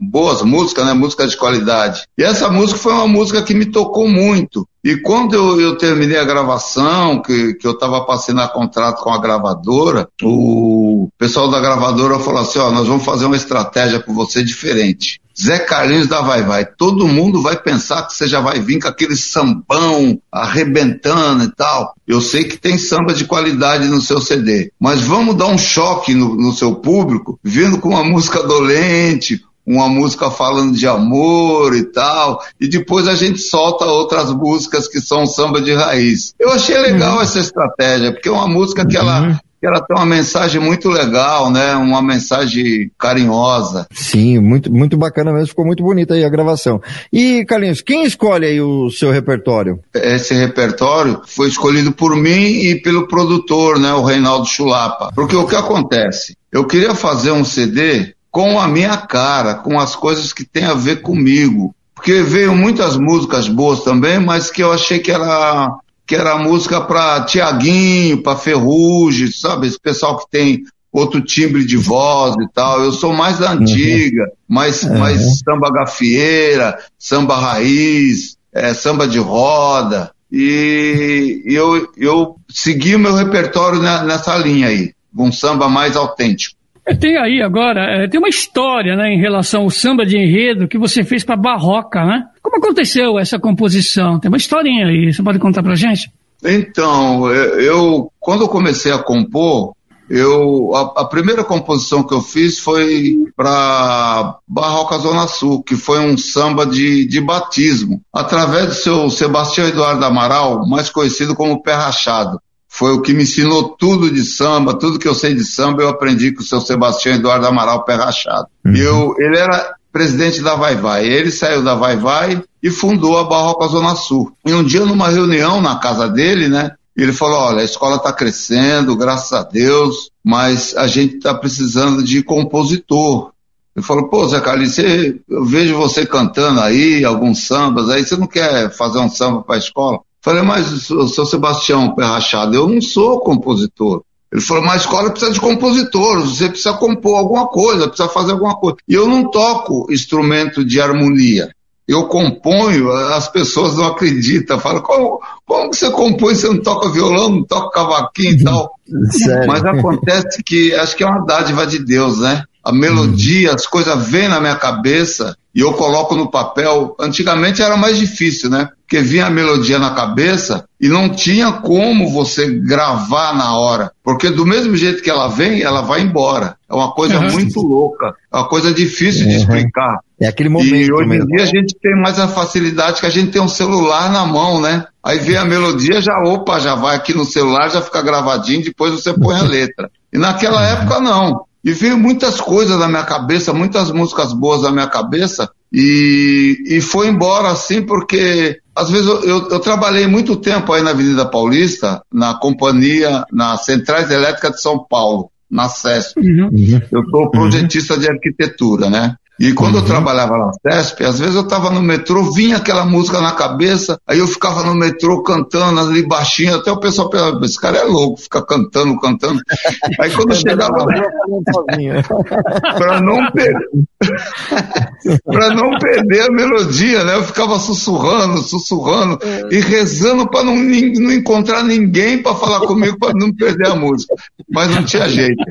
[0.00, 0.94] boas músicas, né?
[0.94, 2.04] Músicas de qualidade.
[2.16, 4.66] E essa música foi uma música que me tocou muito.
[4.82, 9.10] E quando eu, eu terminei a gravação, que, que eu estava para assinar contrato com
[9.10, 14.14] a gravadora, o pessoal da gravadora falou assim, ó, nós vamos fazer uma estratégia com
[14.14, 15.20] você diferente.
[15.40, 16.64] Zé Carlinhos da Vai Vai.
[16.64, 21.94] Todo mundo vai pensar que você já vai vir com aquele sambão arrebentando e tal.
[22.06, 26.14] Eu sei que tem samba de qualidade no seu CD, mas vamos dar um choque
[26.14, 31.84] no, no seu público, vindo com uma música dolente, uma música falando de amor e
[31.84, 36.34] tal, e depois a gente solta outras músicas que são samba de raiz.
[36.38, 37.22] Eu achei legal uhum.
[37.22, 41.50] essa estratégia, porque é uma música que ela que ela tem uma mensagem muito legal,
[41.50, 41.74] né?
[41.76, 43.86] Uma mensagem carinhosa.
[43.92, 46.80] Sim, muito, muito bacana mesmo, ficou muito bonita aí a gravação.
[47.12, 49.80] E, Carlinhos, quem escolhe aí o seu repertório?
[49.94, 53.92] Esse repertório foi escolhido por mim e pelo produtor, né?
[53.94, 55.10] O Reinaldo Chulapa.
[55.14, 56.36] Porque o que acontece?
[56.50, 60.74] Eu queria fazer um CD com a minha cara, com as coisas que tem a
[60.74, 61.74] ver comigo.
[61.94, 65.76] Porque veio muitas músicas boas também, mas que eu achei que era
[66.08, 69.66] que era música para Tiaguinho, para Ferrugem, sabe?
[69.66, 72.82] Esse pessoal que tem outro timbre de voz e tal.
[72.82, 74.30] Eu sou mais da antiga, uhum.
[74.48, 74.98] mais, uhum.
[74.98, 80.10] mais samba gafieira, samba raiz, é, samba de roda.
[80.32, 86.57] E eu, eu segui o meu repertório nessa linha aí, um samba mais autêntico.
[86.88, 90.66] É, Tem aí agora, é, tem uma história né, em relação ao samba de enredo
[90.66, 92.24] que você fez para Barroca, né?
[92.42, 94.18] Como aconteceu essa composição?
[94.18, 96.10] Tem uma historinha aí, você pode contar pra gente?
[96.44, 99.74] Então, eu, eu- quando eu comecei a compor,
[100.08, 105.98] eu a, a primeira composição que eu fiz foi para Barroca Zona Sul, que foi
[106.00, 111.74] um samba de, de batismo, através do seu Sebastião Eduardo Amaral, mais conhecido como Pé
[111.74, 112.40] Rachado.
[112.68, 115.88] Foi o que me ensinou tudo de samba, tudo que eu sei de samba eu
[115.88, 118.46] aprendi com o seu Sebastião Eduardo Amaral Pé Rachado.
[118.64, 121.06] E eu, ele era presidente da Vai Vai.
[121.06, 124.32] Ele saiu da Vai Vai e fundou a Barroca Zona Sul.
[124.44, 126.72] E um dia, numa reunião na casa dele, né?
[126.96, 132.02] Ele falou: olha, a escola está crescendo, graças a Deus, mas a gente está precisando
[132.02, 133.30] de compositor.
[133.74, 138.16] Ele falou: pô, Zé Carlinhos, você, eu vejo você cantando aí, alguns sambas aí, você
[138.16, 140.00] não quer fazer um samba para a escola?
[140.28, 144.02] Falei, mas o seu Sebastião Pé Rachado, eu não sou compositor.
[144.30, 148.32] Ele falou, mas a escola precisa de compositores, você precisa compor alguma coisa, precisa fazer
[148.32, 148.76] alguma coisa.
[148.86, 151.48] E eu não toco instrumento de harmonia.
[151.88, 157.30] Eu componho, as pessoas não acreditam, falam, como, como você compõe, você não toca violão,
[157.30, 158.70] não toca cavaquinho e tal?
[159.10, 159.46] Sério.
[159.46, 162.44] Mas acontece que acho que é uma dádiva de Deus, né?
[162.68, 166.94] A melodia, as coisas vêm na minha cabeça e eu coloco no papel.
[167.00, 168.68] Antigamente era mais difícil, né?
[168.82, 173.90] Porque vinha a melodia na cabeça e não tinha como você gravar na hora.
[174.04, 176.56] Porque do mesmo jeito que ela vem, ela vai embora.
[176.70, 177.30] É uma coisa Uhum.
[177.32, 178.12] muito louca.
[178.32, 179.40] É uma coisa difícil de Uhum.
[179.40, 179.98] explicar.
[180.20, 183.10] É aquele E momento hoje em dia a gente tem mais a facilidade que a
[183.10, 184.84] gente tem um celular na mão, né?
[185.02, 188.92] Aí vem a melodia, já opa, já vai aqui no celular, já fica gravadinho, depois
[188.92, 189.90] você põe a letra.
[190.12, 191.47] E naquela época não.
[191.64, 196.80] E veio muitas coisas na minha cabeça, muitas músicas boas na minha cabeça, e, e
[196.80, 201.26] foi embora assim, porque às vezes eu, eu, eu trabalhei muito tempo aí na Avenida
[201.26, 206.20] Paulista, na companhia, nas Centrais Elétricas de São Paulo, na CESP.
[206.20, 206.80] Uhum.
[206.90, 209.16] Eu sou projetista de arquitetura, né?
[209.40, 213.20] E quando eu trabalhava na CESP, às vezes eu estava no metrô, vinha aquela música
[213.20, 217.60] na cabeça, aí eu ficava no metrô cantando ali baixinho, até o pessoal pensava, esse
[217.60, 219.40] cara é louco, fica cantando, cantando.
[220.00, 220.86] Aí quando eu chegava lá,
[222.76, 223.68] para não perder
[225.24, 227.14] para não perder a melodia, né?
[227.16, 229.18] Eu ficava sussurrando, sussurrando
[229.50, 234.14] e rezando para não, não encontrar ninguém para falar comigo para não perder a música.
[234.50, 235.42] Mas não tinha jeito.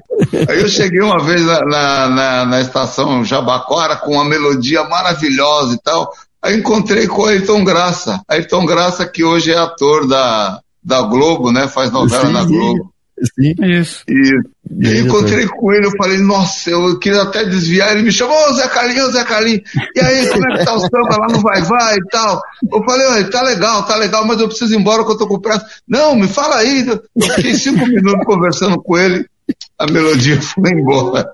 [0.50, 3.23] Aí eu cheguei uma vez na, na, na- na estação
[3.98, 6.12] Com uma melodia maravilhosa e tal.
[6.42, 8.22] Aí encontrei com o Ayrton Graça.
[8.28, 11.68] Ayrton Graça que hoje é ator da, da Globo, né?
[11.68, 12.44] Faz novela Sim, na.
[12.44, 12.94] Globo.
[13.36, 13.56] Sim.
[13.63, 14.04] Isso.
[14.08, 14.32] E,
[14.80, 18.38] e aí encontrei com ele, eu falei, nossa, eu queria até desviar, ele me chamou,
[18.48, 19.63] ô Zé Carlinhos, ô Zé Carlinhos,
[19.96, 22.40] e aí, como é que tá o samba lá no Vai Vai e tal?
[22.72, 25.28] Eu falei, "Olha, tá legal, tá legal, mas eu preciso ir embora que eu tô
[25.28, 25.66] com pressa.
[25.88, 27.02] Não, me fala aí, eu
[27.36, 29.26] fiquei cinco minutos conversando com ele,
[29.80, 31.32] a melodia foi embora.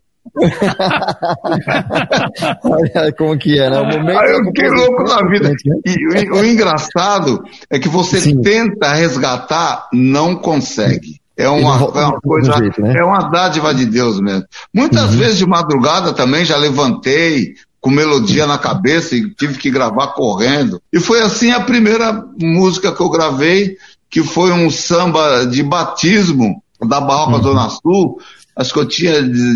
[2.63, 3.79] Olha como que é, né?
[3.79, 5.49] O momento eu é fiquei louco na vida.
[5.49, 5.55] né?
[5.85, 8.41] E o, o engraçado é que você Sim.
[8.41, 11.21] tenta resgatar, não consegue.
[11.35, 12.93] É uma, é uma coisa, jeito, né?
[12.95, 14.45] é uma dádiva de Deus mesmo.
[14.73, 20.09] Muitas vezes de madrugada também já levantei com melodia na cabeça e tive que gravar
[20.09, 20.81] correndo.
[20.91, 23.77] E foi assim a primeira música que eu gravei,
[24.09, 28.19] que foi um samba de batismo da Barroca Zona Sul.
[28.55, 29.55] Acho que eu tinha de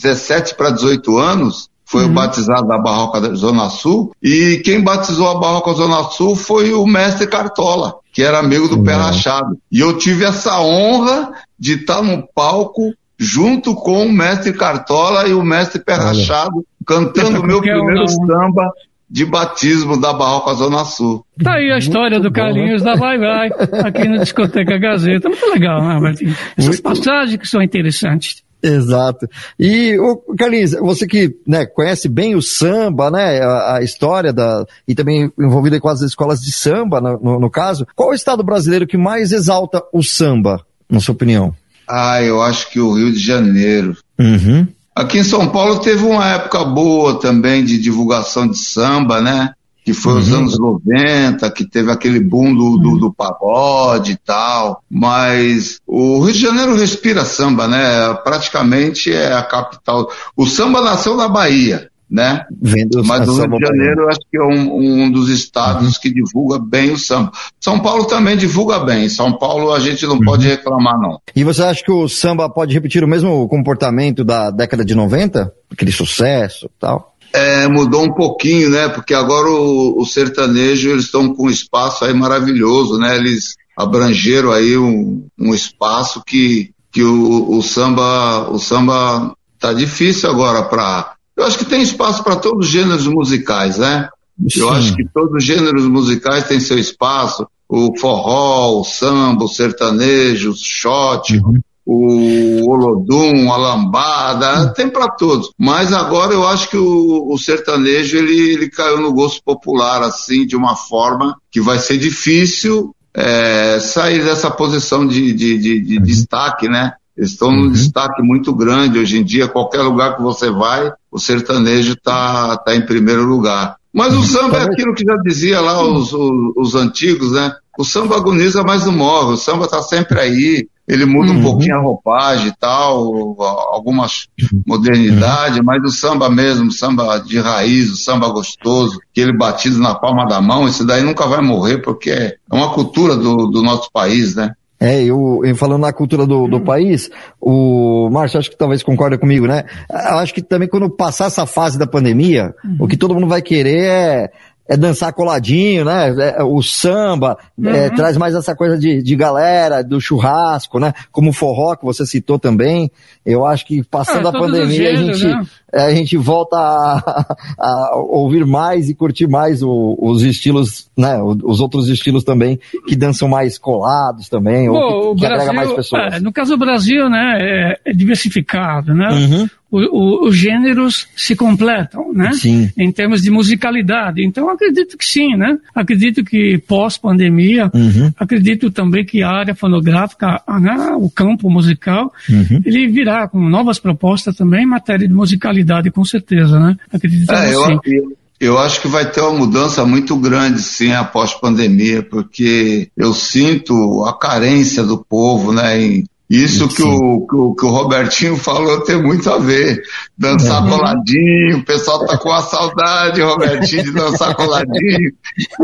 [0.00, 1.68] 17 para 18 anos.
[1.84, 4.12] Foi o batizado da Barroca da Zona Sul.
[4.22, 8.82] E quem batizou a Barroca Zona Sul foi o mestre Cartola, que era amigo do
[8.82, 9.56] Pé Rachado.
[9.72, 15.32] E eu tive essa honra de estar no palco junto com o mestre Cartola e
[15.32, 18.06] o mestre Pé Rachado, cantando o meu um primeiro não.
[18.06, 18.70] samba
[19.10, 21.24] de batismo da Barroca Zona Sul.
[21.42, 23.48] Tá aí a história do Carlinhos da Vai Vai,
[23.84, 25.28] aqui na Discoteca Gazeta.
[25.28, 26.36] Muito legal, né, Martinho?
[26.56, 28.42] Essas passagens que são interessantes.
[28.62, 29.28] Exato.
[29.58, 34.66] E, o Carlinhos, você que né, conhece bem o samba, né, a, a história da,
[34.86, 38.16] e também envolvida com as escolas de samba, no, no- no caso, qual é o
[38.16, 41.54] estado brasileiro que mais exalta o samba, na sua opinião?
[41.88, 43.96] Ah, eu acho que o Rio de Janeiro.
[44.18, 44.66] Uhum.
[44.98, 49.52] Aqui em São Paulo teve uma época boa também de divulgação de samba, né?
[49.84, 54.82] Que foi os anos 90, que teve aquele boom do, do, do pagode e tal.
[54.90, 58.12] Mas o Rio de Janeiro respira samba, né?
[58.24, 60.10] Praticamente é a capital.
[60.36, 62.46] O samba nasceu na Bahia, né?
[62.60, 66.10] Vendo Mas o Rio de Janeiro eu acho que é um, um dos estados que
[66.12, 67.30] divulga bem o samba.
[67.60, 69.08] São Paulo também divulga bem.
[69.08, 71.20] São Paulo a gente não pode reclamar, não.
[71.36, 75.52] E você acha que o samba pode repetir o mesmo comportamento da década de 90?
[75.70, 77.14] Aquele sucesso e tal?
[77.32, 78.88] É, mudou um pouquinho, né?
[78.88, 83.16] Porque agora o, o sertanejo eles estão com um espaço aí maravilhoso, né?
[83.16, 90.30] Eles abrangeram aí um, um espaço que, que o, o samba o samba tá difícil
[90.30, 91.14] agora para.
[91.38, 94.08] Eu acho que tem espaço para todos os gêneros musicais, né?
[94.56, 97.46] Eu acho que todos os gêneros musicais têm seu espaço.
[97.68, 101.60] O forró, o samba, o sertanejo, o shot, uhum.
[101.86, 104.72] o olodum, a lambada, uhum.
[104.72, 105.52] tem para todos.
[105.56, 110.44] Mas agora eu acho que o, o sertanejo ele, ele caiu no gosto popular assim
[110.44, 115.98] de uma forma que vai ser difícil é, sair dessa posição de, de, de, de
[115.98, 116.02] uhum.
[116.02, 116.94] destaque, né?
[117.18, 117.72] Eles estão num uhum.
[117.72, 119.48] destaque muito grande hoje em dia.
[119.48, 123.76] Qualquer lugar que você vai, o sertanejo está tá em primeiro lugar.
[123.92, 127.52] Mas o samba é aquilo que já dizia lá os, os, os antigos, né?
[127.76, 129.32] O samba agoniza, mas não morre.
[129.32, 130.68] O samba está sempre aí.
[130.86, 131.38] Ele muda uhum.
[131.38, 133.36] um pouquinho a roupagem e tal,
[133.72, 134.26] algumas
[134.64, 139.94] modernidades, mas o samba mesmo, o samba de raiz, o samba gostoso, aquele batido na
[139.94, 143.90] palma da mão, isso daí nunca vai morrer, porque é uma cultura do, do nosso
[143.92, 144.54] país, né?
[144.80, 147.10] É, eu, eu, falando na cultura do, do país,
[147.40, 149.64] o Márcio, acho que talvez concorda comigo, né?
[149.90, 153.86] Acho que também quando passar essa fase da pandemia, o que todo mundo vai querer
[153.86, 154.30] é
[154.68, 156.14] é dançar coladinho, né?
[156.36, 157.74] É, o samba é, uhum.
[157.74, 160.92] é, traz mais essa coisa de, de galera, do churrasco, né?
[161.10, 162.90] Como o forró que você citou também.
[163.24, 165.42] Eu acho que passando ah, a pandemia a gente, né?
[165.72, 171.18] É, a gente volta a, a, ouvir mais e curtir mais o, os estilos, né?
[171.22, 175.72] Os outros estilos também que dançam mais colados também, Bom, ou que, que Brasil, mais
[175.72, 176.14] pessoas.
[176.14, 177.38] É, no caso do Brasil, né?
[177.40, 179.08] É, é diversificado, né?
[179.08, 182.32] Uhum o, o, os gêneros se completam, né?
[182.32, 182.70] Sim.
[182.76, 184.24] Em termos de musicalidade.
[184.24, 185.58] Então, acredito que sim, né?
[185.74, 188.12] Acredito que pós-pandemia, uhum.
[188.18, 190.92] acredito também que a área fonográfica, né?
[190.96, 192.62] o campo musical, uhum.
[192.64, 196.76] ele virá com novas propostas também em matéria de musicalidade, com certeza, né?
[196.92, 197.78] Acredito é, eu, sim.
[197.84, 203.12] Eu, eu acho que vai ter uma mudança muito grande, sim, após pandemia, porque eu
[203.12, 208.36] sinto a carência do povo, né, em, isso que o, que o, que, o, Robertinho
[208.36, 209.80] falou tem muito a ver.
[210.16, 210.70] Dançar uhum.
[210.70, 215.12] coladinho, o pessoal tá com a saudade, Robertinho, de dançar coladinho.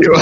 [0.01, 0.13] Eu,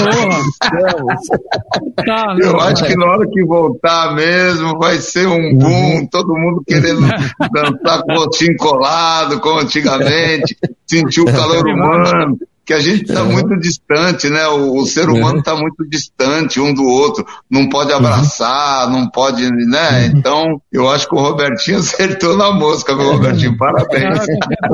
[2.04, 6.06] tá, eu acho que na hora que voltar mesmo vai ser um boom, uhum.
[6.08, 12.80] todo mundo querendo dançar com o colado, como antigamente, sentir o calor humano que a
[12.80, 14.46] gente está muito distante, né?
[14.48, 17.98] O, o ser humano está muito distante um do outro, não pode uhum.
[17.98, 18.92] abraçar, uhum.
[18.92, 20.06] não pode, né?
[20.06, 20.18] Uhum.
[20.18, 24.26] Então, eu acho que o Robertinho acertou na mosca, meu Robertinho, parabéns.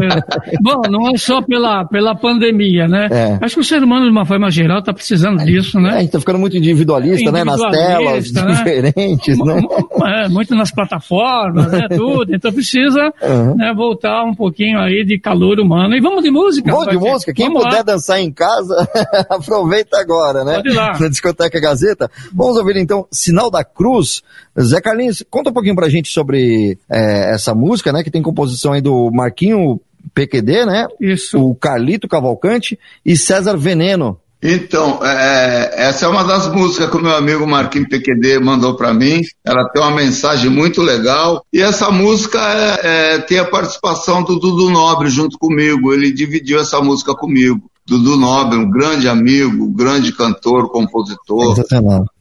[0.63, 3.09] Bom, não é só pela, pela pandemia, né?
[3.11, 3.39] É.
[3.45, 5.91] Acho que o ser humano, de uma forma geral, está precisando disso, né?
[5.91, 7.45] É, a gente está ficando muito individualista, individualista, né?
[7.45, 8.53] Nas telas né?
[8.53, 9.63] diferentes, né?
[10.05, 11.89] É, muito nas plataformas, né?
[11.97, 12.35] Tudo.
[12.35, 13.57] Então precisa uhum.
[13.57, 15.95] né, voltar um pouquinho aí de calor humano.
[15.95, 16.71] E vamos de música.
[16.71, 17.33] Vamos de música.
[17.33, 18.77] Quem vamos puder dançar em casa,
[19.29, 20.57] aproveita agora, né?
[20.57, 20.99] Pode ir lá.
[20.99, 22.11] Na Discoteca Gazeta.
[22.33, 24.23] Vamos ouvir então Sinal da Cruz.
[24.61, 28.03] Zé Carlinhos, conta um pouquinho pra gente sobre é, essa música, né?
[28.03, 29.81] Que tem composição aí do Marquinho
[30.15, 30.87] PQD, né?
[31.01, 31.39] Isso.
[31.41, 34.19] O Carlito Cavalcante e César Veneno.
[34.43, 38.95] Então, é, essa é uma das músicas que o meu amigo Marquinhos PQD mandou para
[38.95, 39.21] mim.
[39.45, 41.45] Ela tem uma mensagem muito legal.
[41.53, 42.81] E essa música é,
[43.17, 45.93] é, tem a participação do Dudu Nobre junto comigo.
[45.93, 47.70] Ele dividiu essa música comigo.
[47.87, 51.57] Dudu Nobre, um grande amigo, grande cantor, compositor.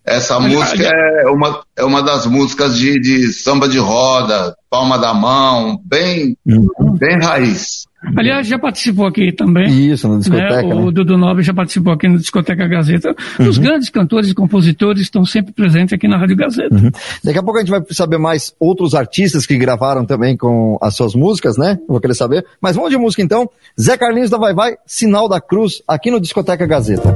[0.04, 5.13] Essa música é uma, é uma das músicas de, de samba de roda, palma da
[5.13, 6.93] mão, bem, uhum.
[6.98, 7.88] bem raiz.
[8.16, 9.92] Aliás, já participou aqui também.
[9.92, 10.62] Isso, na discoteca.
[10.62, 10.74] Né?
[10.74, 10.92] O né?
[10.92, 13.14] Dudu Nobre já participou aqui na Discoteca Gazeta.
[13.38, 13.50] Uhum.
[13.50, 16.74] Os grandes cantores e compositores estão sempre presentes aqui na Rádio Gazeta.
[16.74, 16.92] Uhum.
[17.24, 20.96] Daqui a pouco a gente vai saber mais outros artistas que gravaram também com as
[20.96, 21.78] suas músicas, né?
[21.88, 22.46] Vou querer saber.
[22.62, 23.50] Mas vamos de música então.
[23.80, 27.14] Zé Carlinhos da Vai Vai, Sinal da Cruz, aqui no Discoteca Gazeta.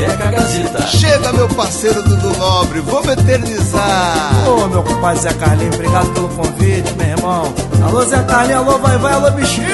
[0.00, 0.86] Discoteca Gazeta.
[0.86, 4.48] Chega, meu parceiro Dudu Nobre, vamos eternizar.
[4.48, 7.54] Ô, meu compadre Zé Carlinhos, obrigado pelo convite, meu irmão.
[7.84, 9.68] Alô, Zé Carlinhos, alô, Vai Vai, alô, bichinho.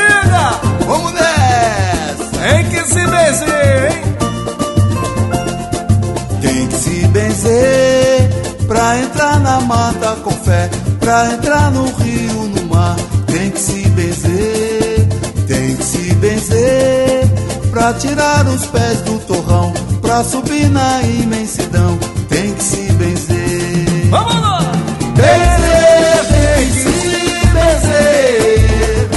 [0.86, 2.24] Vamos nessa!
[2.42, 4.16] Tem que se benzer, hein?
[6.40, 8.30] Tem que se benzer
[8.66, 10.68] pra entrar na mata com fé,
[11.00, 12.96] pra entrar no rio, no mar.
[13.26, 15.08] Tem que se benzer,
[15.46, 17.05] tem que se benzer
[17.76, 21.98] pra tirar os pés do torrão, pra subir na imensidão.
[22.26, 24.08] Tem que se benzer.
[24.08, 24.60] Vamos lá!
[25.14, 29.08] Benzer, tem que se benzer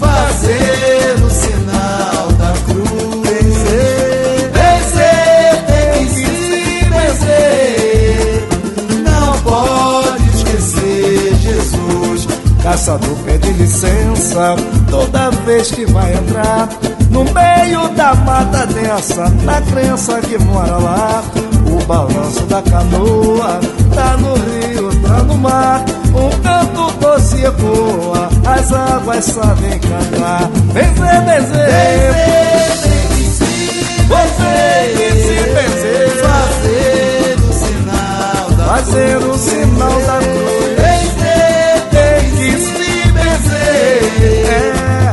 [0.00, 3.28] fazer o sinal da cruz.
[3.28, 8.48] Vencer, vencer, tem que se vencer.
[9.04, 12.26] Não pode esquecer Jesus.
[12.60, 14.56] Caçador pede licença
[14.90, 16.68] toda vez que vai entrar
[18.10, 21.22] da mata densa, na crença que mora lá.
[21.70, 23.60] O balanço da canoa
[23.94, 25.84] tá no rio, tá no mar.
[26.08, 30.50] Um canto doce ecoa, as águas sabem cantar.
[30.72, 32.14] Benzer, benzer,
[34.08, 34.50] você
[34.96, 40.60] tem que se benzer, fazer o sinal da fazer o sinal da cruz.
[41.90, 45.09] Tem que se benzer, é.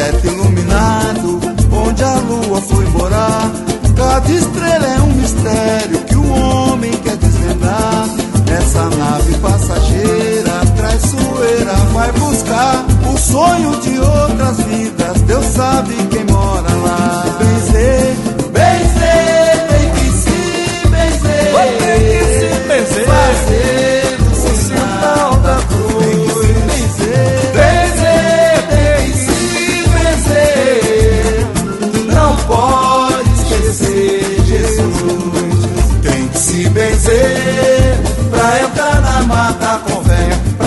[0.00, 1.40] Teto iluminado,
[1.70, 3.50] onde a lua foi morar.
[3.94, 8.08] Cada estrela é um mistério que o homem quer desvendar.
[8.46, 15.20] Nessa nave passageira, traiçoeira, vai buscar o sonho de outras vidas.
[15.26, 17.24] Deus sabe quem mora lá.
[17.38, 18.14] Benzer,
[18.52, 19.09] benzer,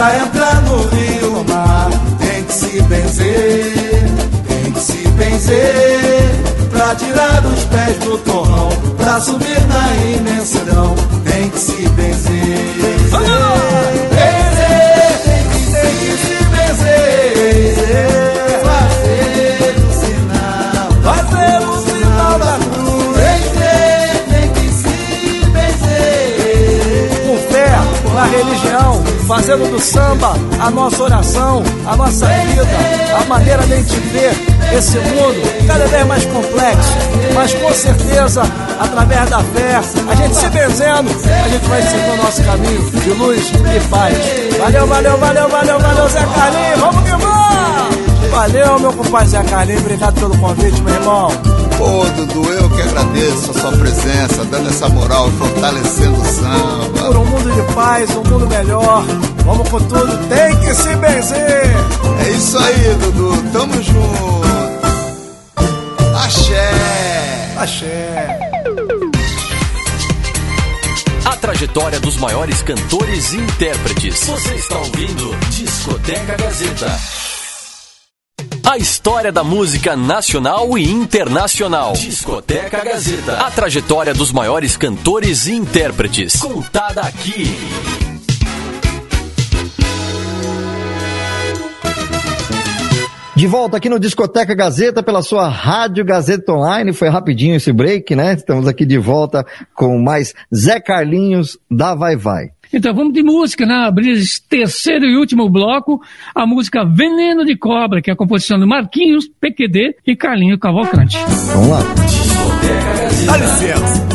[0.04, 1.90] pra entrar no rio mar.
[2.20, 3.74] Tem que se benzer,
[4.48, 6.30] tem que se benzer
[6.72, 10.96] pra tirar dos pés do torrão, pra subir na imensidão.
[11.24, 11.84] Tem que se.
[11.94, 14.13] Benzer,
[29.28, 32.68] fazendo do samba a nossa oração, a nossa vida,
[33.20, 34.32] a maneira de a gente ver
[34.78, 36.94] esse mundo cada vez mais complexo.
[37.34, 38.44] Mas com certeza,
[38.80, 39.76] através da fé,
[40.10, 41.10] a gente se benzendo,
[41.44, 44.18] a gente vai seguir o nosso caminho de luz e paz.
[44.60, 48.32] Valeu, valeu, valeu, valeu, valeu, Zé Carlinhos, vamos que vamos!
[48.32, 51.63] Valeu, meu compadre Zé Carlinhos, obrigado pelo convite, meu irmão.
[51.78, 57.08] Pô, Dudu, eu que agradeço a sua presença, dando essa moral, fortalecendo o samba.
[57.08, 59.04] Por um mundo de paz, um mundo melhor.
[59.46, 61.72] Vamos com tudo, tem que se benzer.
[62.26, 64.44] É isso aí, Dudu, tamo junto.
[66.24, 67.54] Axé!
[67.58, 68.40] Axé.
[71.26, 74.24] A trajetória dos maiores cantores e intérpretes.
[74.26, 77.00] Você está ouvindo Discoteca Gazeta.
[78.66, 81.94] A história da música nacional e internacional.
[81.94, 83.38] Discoteca Gazeta.
[83.38, 86.38] A trajetória dos maiores cantores e intérpretes.
[86.38, 87.56] Contada aqui.
[93.36, 96.94] De volta aqui no Discoteca Gazeta pela sua Rádio Gazeta Online.
[96.94, 98.34] Foi rapidinho esse break, né?
[98.34, 99.46] Estamos aqui de volta
[99.76, 102.46] com mais Zé Carlinhos da Vai Vai.
[102.74, 103.86] Então vamos de música, né?
[103.86, 106.02] Abrir esse terceiro e último bloco,
[106.34, 111.18] a música Veneno de Cobra, que é a composição do Marquinhos, PQD e Carlinho Cavalcante.
[111.54, 111.80] Vamos lá.
[113.26, 114.08] Dá licença.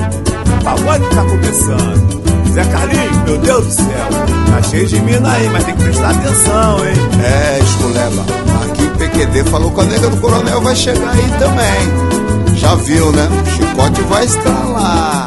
[0.60, 2.18] O pagode tá começando.
[2.48, 4.08] Zé Carlinhos, meu Deus do céu.
[4.50, 6.94] Tá cheio de mina aí, mas tem que prestar atenção, hein?
[7.22, 8.22] É, esculeba.
[8.64, 12.56] Aqui o PQD falou que a nega do coronel vai chegar aí também.
[12.56, 13.28] Já viu, né?
[13.28, 15.17] O chicote vai estralar.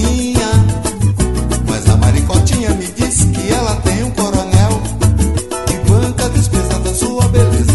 [0.00, 0.50] Sozinha.
[1.68, 4.82] Mas a maricotinha me disse que ela tem um coronel
[5.66, 7.69] que banca a despesa da sua beleza.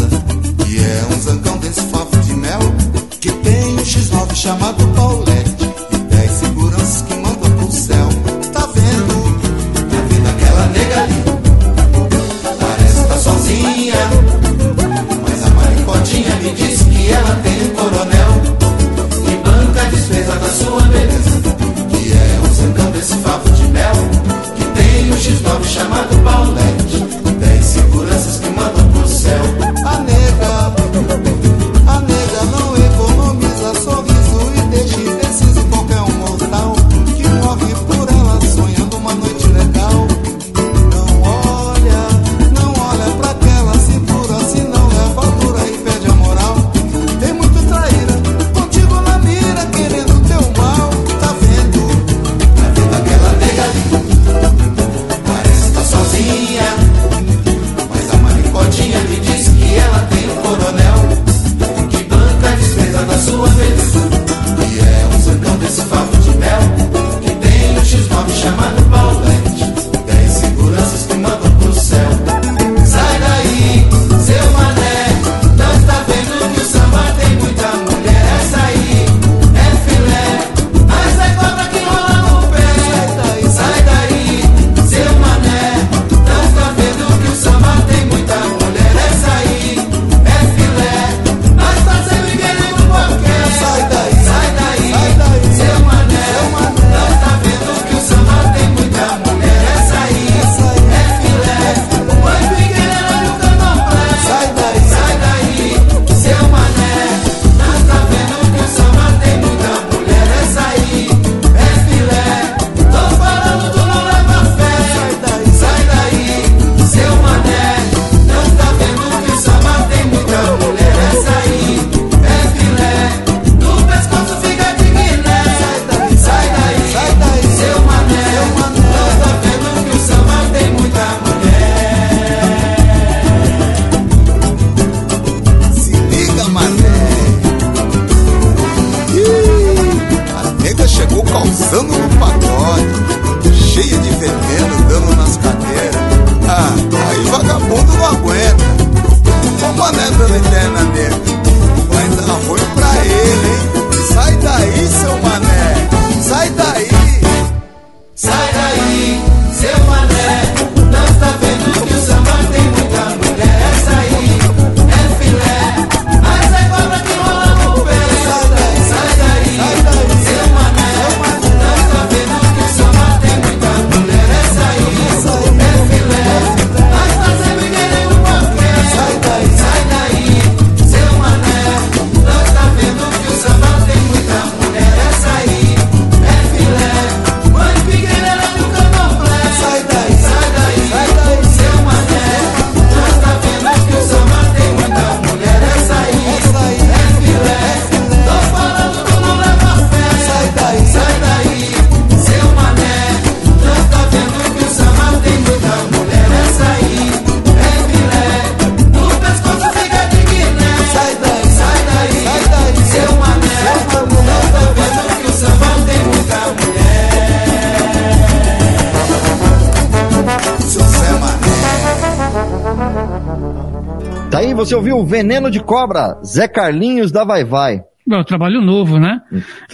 [224.36, 227.82] Tá aí, você ouviu Veneno de Cobra, Zé Carlinhos da Vai Vai.
[228.08, 229.20] Bom, trabalho novo, né?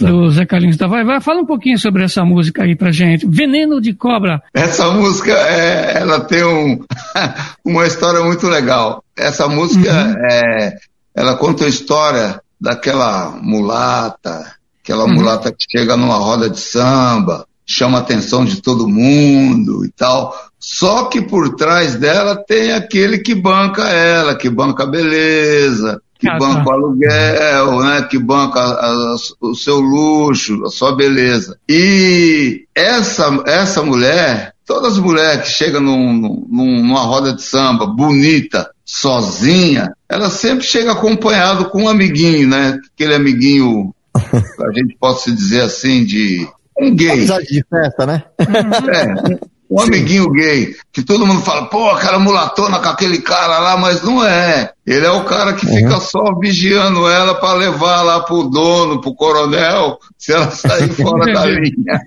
[0.00, 1.20] Do Zé Carlinhos da Vai Vai.
[1.20, 3.26] Fala um pouquinho sobre essa música aí pra gente.
[3.26, 4.40] Veneno de Cobra.
[4.54, 6.78] Essa música, é, ela tem um,
[7.64, 9.02] uma história muito legal.
[9.18, 10.14] Essa música, Uhum.
[10.30, 10.76] é,
[11.14, 14.46] ela conta a história daquela mulata,
[14.82, 15.14] aquela Uhum.
[15.14, 20.34] mulata que chega numa roda de samba, chama a atenção de todo mundo e tal.
[20.58, 26.28] Só que por trás dela tem aquele que banca ela, que banca a beleza, que
[26.30, 26.70] Ah, banca tá.
[26.70, 28.02] o aluguel, né?
[28.08, 31.56] Que banca a- a- o seu luxo, a sua beleza.
[31.68, 36.12] E essa, essa mulher, todas as mulheres que chegam num,
[36.48, 42.78] num- numa roda de samba bonita, sozinha, ela sempre chega acompanhado com um amiguinho, né?
[42.94, 46.46] Aquele amiguinho, a gente pode se dizer assim, de
[46.78, 47.10] um gay.
[47.10, 48.24] Amizade de festa, né?
[48.38, 49.38] É, um,
[49.70, 54.02] um amiguinho gay, que todo mundo fala, pô, aquela mulatona com aquele cara lá, mas
[54.02, 54.72] não é.
[54.84, 59.14] Ele é o cara que fica só vigiando ela para levar lá pro dono, pro
[59.14, 62.00] coronel, se ela sair fora da linha.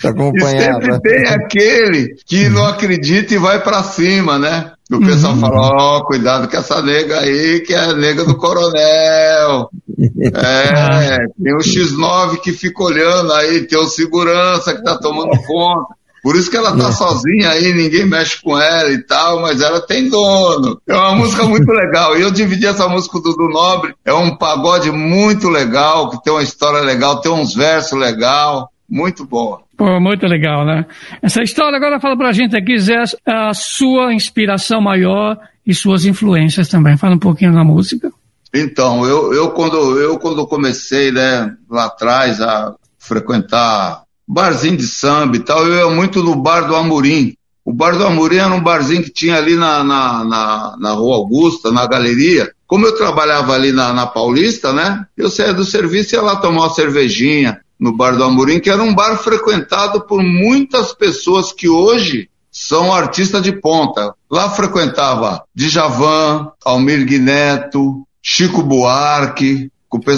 [0.00, 1.00] Pra E sempre né?
[1.02, 4.72] tem aquele que não acredita e vai pra cima, né?
[4.90, 9.70] O pessoal fala, ó, cuidado com essa nega aí, que é a nega do coronel.
[9.98, 15.95] É, tem o X9 que fica olhando aí, tem o segurança que tá tomando conta.
[16.26, 19.80] Por isso que ela tá sozinha aí, ninguém mexe com ela e tal, mas ela
[19.80, 20.76] tem dono.
[20.84, 22.18] É uma música muito legal.
[22.18, 23.94] E eu dividi essa música com o Dudu Nobre.
[24.04, 29.24] É um pagode muito legal, que tem uma história legal, tem uns versos legal, muito
[29.24, 29.60] boa.
[29.76, 30.86] Pô, muito legal, né?
[31.22, 36.66] Essa história agora fala pra gente aqui, Zé, a sua inspiração maior e suas influências
[36.66, 36.96] também.
[36.96, 38.10] Fala um pouquinho da música.
[38.52, 45.36] Então, eu, eu, quando, eu quando comecei, né, lá atrás a frequentar barzinho de samba
[45.36, 47.34] e tal, eu ia muito no bar do Amorim.
[47.64, 51.16] O bar do Amorim era um barzinho que tinha ali na, na, na, na Rua
[51.16, 52.52] Augusta, na galeria.
[52.66, 56.36] Como eu trabalhava ali na, na Paulista, né, eu saía do serviço e ia lá
[56.36, 61.52] tomar uma cervejinha no bar do Amorim, que era um bar frequentado por muitas pessoas
[61.52, 64.14] que hoje são artistas de ponta.
[64.30, 69.70] Lá frequentava Djavan, Almir Neto, Chico Buarque.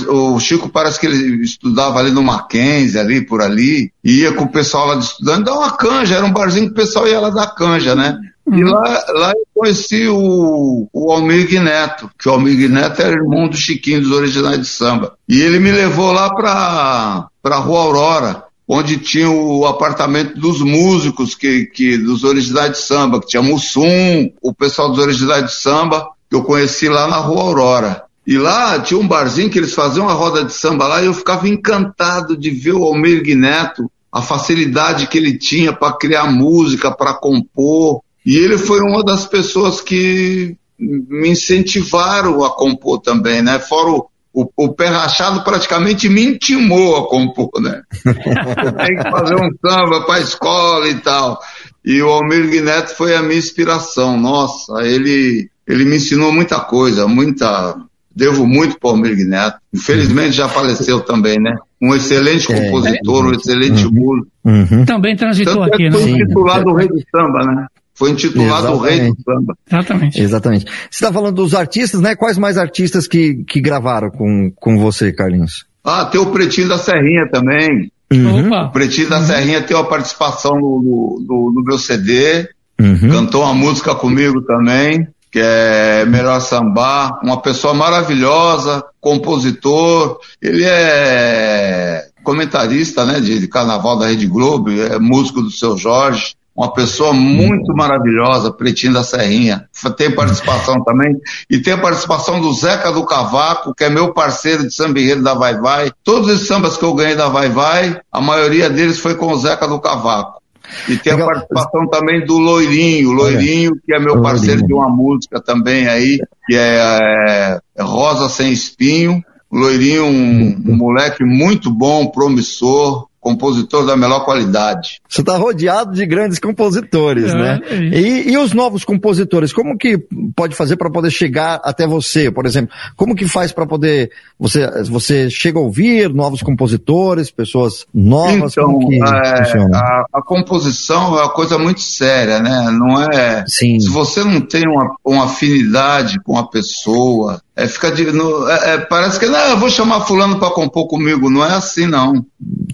[0.09, 4.45] O Chico parece que ele estudava ali no Mackenzie, ali por ali, e ia com
[4.45, 7.21] o pessoal lá de estudante dar uma canja, era um barzinho que o pessoal ia
[7.21, 8.19] lá dar canja, né?
[8.51, 13.47] E lá, lá eu conheci o, o Almir Neto, que o Almir Neto era irmão
[13.47, 15.15] do Chiquinho dos Originais de Samba.
[15.29, 21.35] E ele me levou lá pra, pra Rua Aurora, onde tinha o apartamento dos músicos
[21.35, 26.09] que, que dos Originais de Samba, que tinha Mussum, o pessoal dos Originais de Samba,
[26.29, 28.08] que eu conheci lá na Rua Aurora.
[28.29, 31.15] E lá tinha um barzinho que eles faziam uma roda de samba lá e eu
[31.15, 36.91] ficava encantado de ver o Almir Neto, a facilidade que ele tinha para criar música,
[36.91, 38.03] para compor.
[38.27, 43.59] E ele foi uma das pessoas que me incentivaram a compor também, né?
[43.59, 47.81] Fora o, o, o pé rachado praticamente me intimou a compor, né?
[48.05, 51.41] Tem que fazer um samba para escola e tal.
[51.83, 54.21] E o Almir Neto foi a minha inspiração.
[54.21, 57.88] Nossa, ele, ele me ensinou muita coisa, muita.
[58.19, 59.57] Devo muito para o Almir Neto.
[59.73, 61.55] Infelizmente já faleceu também, né?
[61.81, 64.27] Um excelente É, compositor, um excelente músico.
[64.45, 64.85] Uhum.
[64.85, 66.07] Também transitou Tanto é aqui, foi né?
[66.07, 66.23] Sim.
[66.23, 67.67] intitulado o Rei do Samba, né?
[67.95, 69.55] Foi intitulado o Rei do Samba.
[69.71, 70.21] Exatamente.
[70.21, 70.65] Exatamente.
[70.67, 72.17] Você está falando dos artistas, né?
[72.17, 75.65] Quais mais artistas que, que gravaram com, com você, Carlinhos?
[75.85, 77.91] Ah, tem o Pretinho da Serrinha também.
[78.13, 78.51] Uhum.
[78.53, 82.49] O Pretinho da Serrinha tem uma participação no, no, no- no meu CD.
[82.81, 83.11] Uhum.
[83.11, 87.21] Cantou uma música comigo também, que é Melhor Sambar.
[87.23, 90.19] Uma pessoa maravilhosa, compositor.
[90.41, 96.35] Ele é comentarista, né, de, de Carnaval da Rede Globo, é músico do Seu Jorge.
[96.55, 99.69] Uma pessoa muito maravilhosa, Pretinho da Serrinha.
[99.97, 101.17] Tem participação também.
[101.49, 105.23] E tem a participação do Zeca do Cavaco, que é meu parceiro de samba enredo
[105.23, 105.93] da Vai Vai.
[106.03, 109.39] Todos os sambas que eu ganhei da Vai Vai, a maioria deles foi com o
[109.39, 110.43] Zeca do Cavaco.
[110.89, 111.33] E tem a Legal.
[111.33, 116.57] participação também do Loirinho, Loirinho, que é meu parceiro de uma música também aí, que
[116.57, 119.23] é, é Rosa Sem Espinho.
[119.51, 125.01] Loirinho, um, um moleque muito bom, promissor, compositor da melhor qualidade.
[125.09, 127.61] Você está rodeado de grandes compositores, É, né?
[127.71, 129.99] é E, e os novos compositores, como que
[130.35, 132.75] pode fazer para poder chegar até você, por exemplo?
[132.97, 138.53] Como que faz para poder você você chega a ouvir novos compositores, pessoas novas?
[138.53, 139.79] Então, como que é, funciona?
[139.79, 142.71] a, a composição é uma coisa muito séria, né?
[142.71, 143.45] Não é.
[143.47, 143.79] Sim.
[143.81, 148.75] Se você não tem uma, uma afinidade com a pessoa, é, fica de, no- é,
[148.75, 151.29] é, parece que não, eu vou chamar fulano para compor comigo.
[151.29, 152.25] Não é assim, não.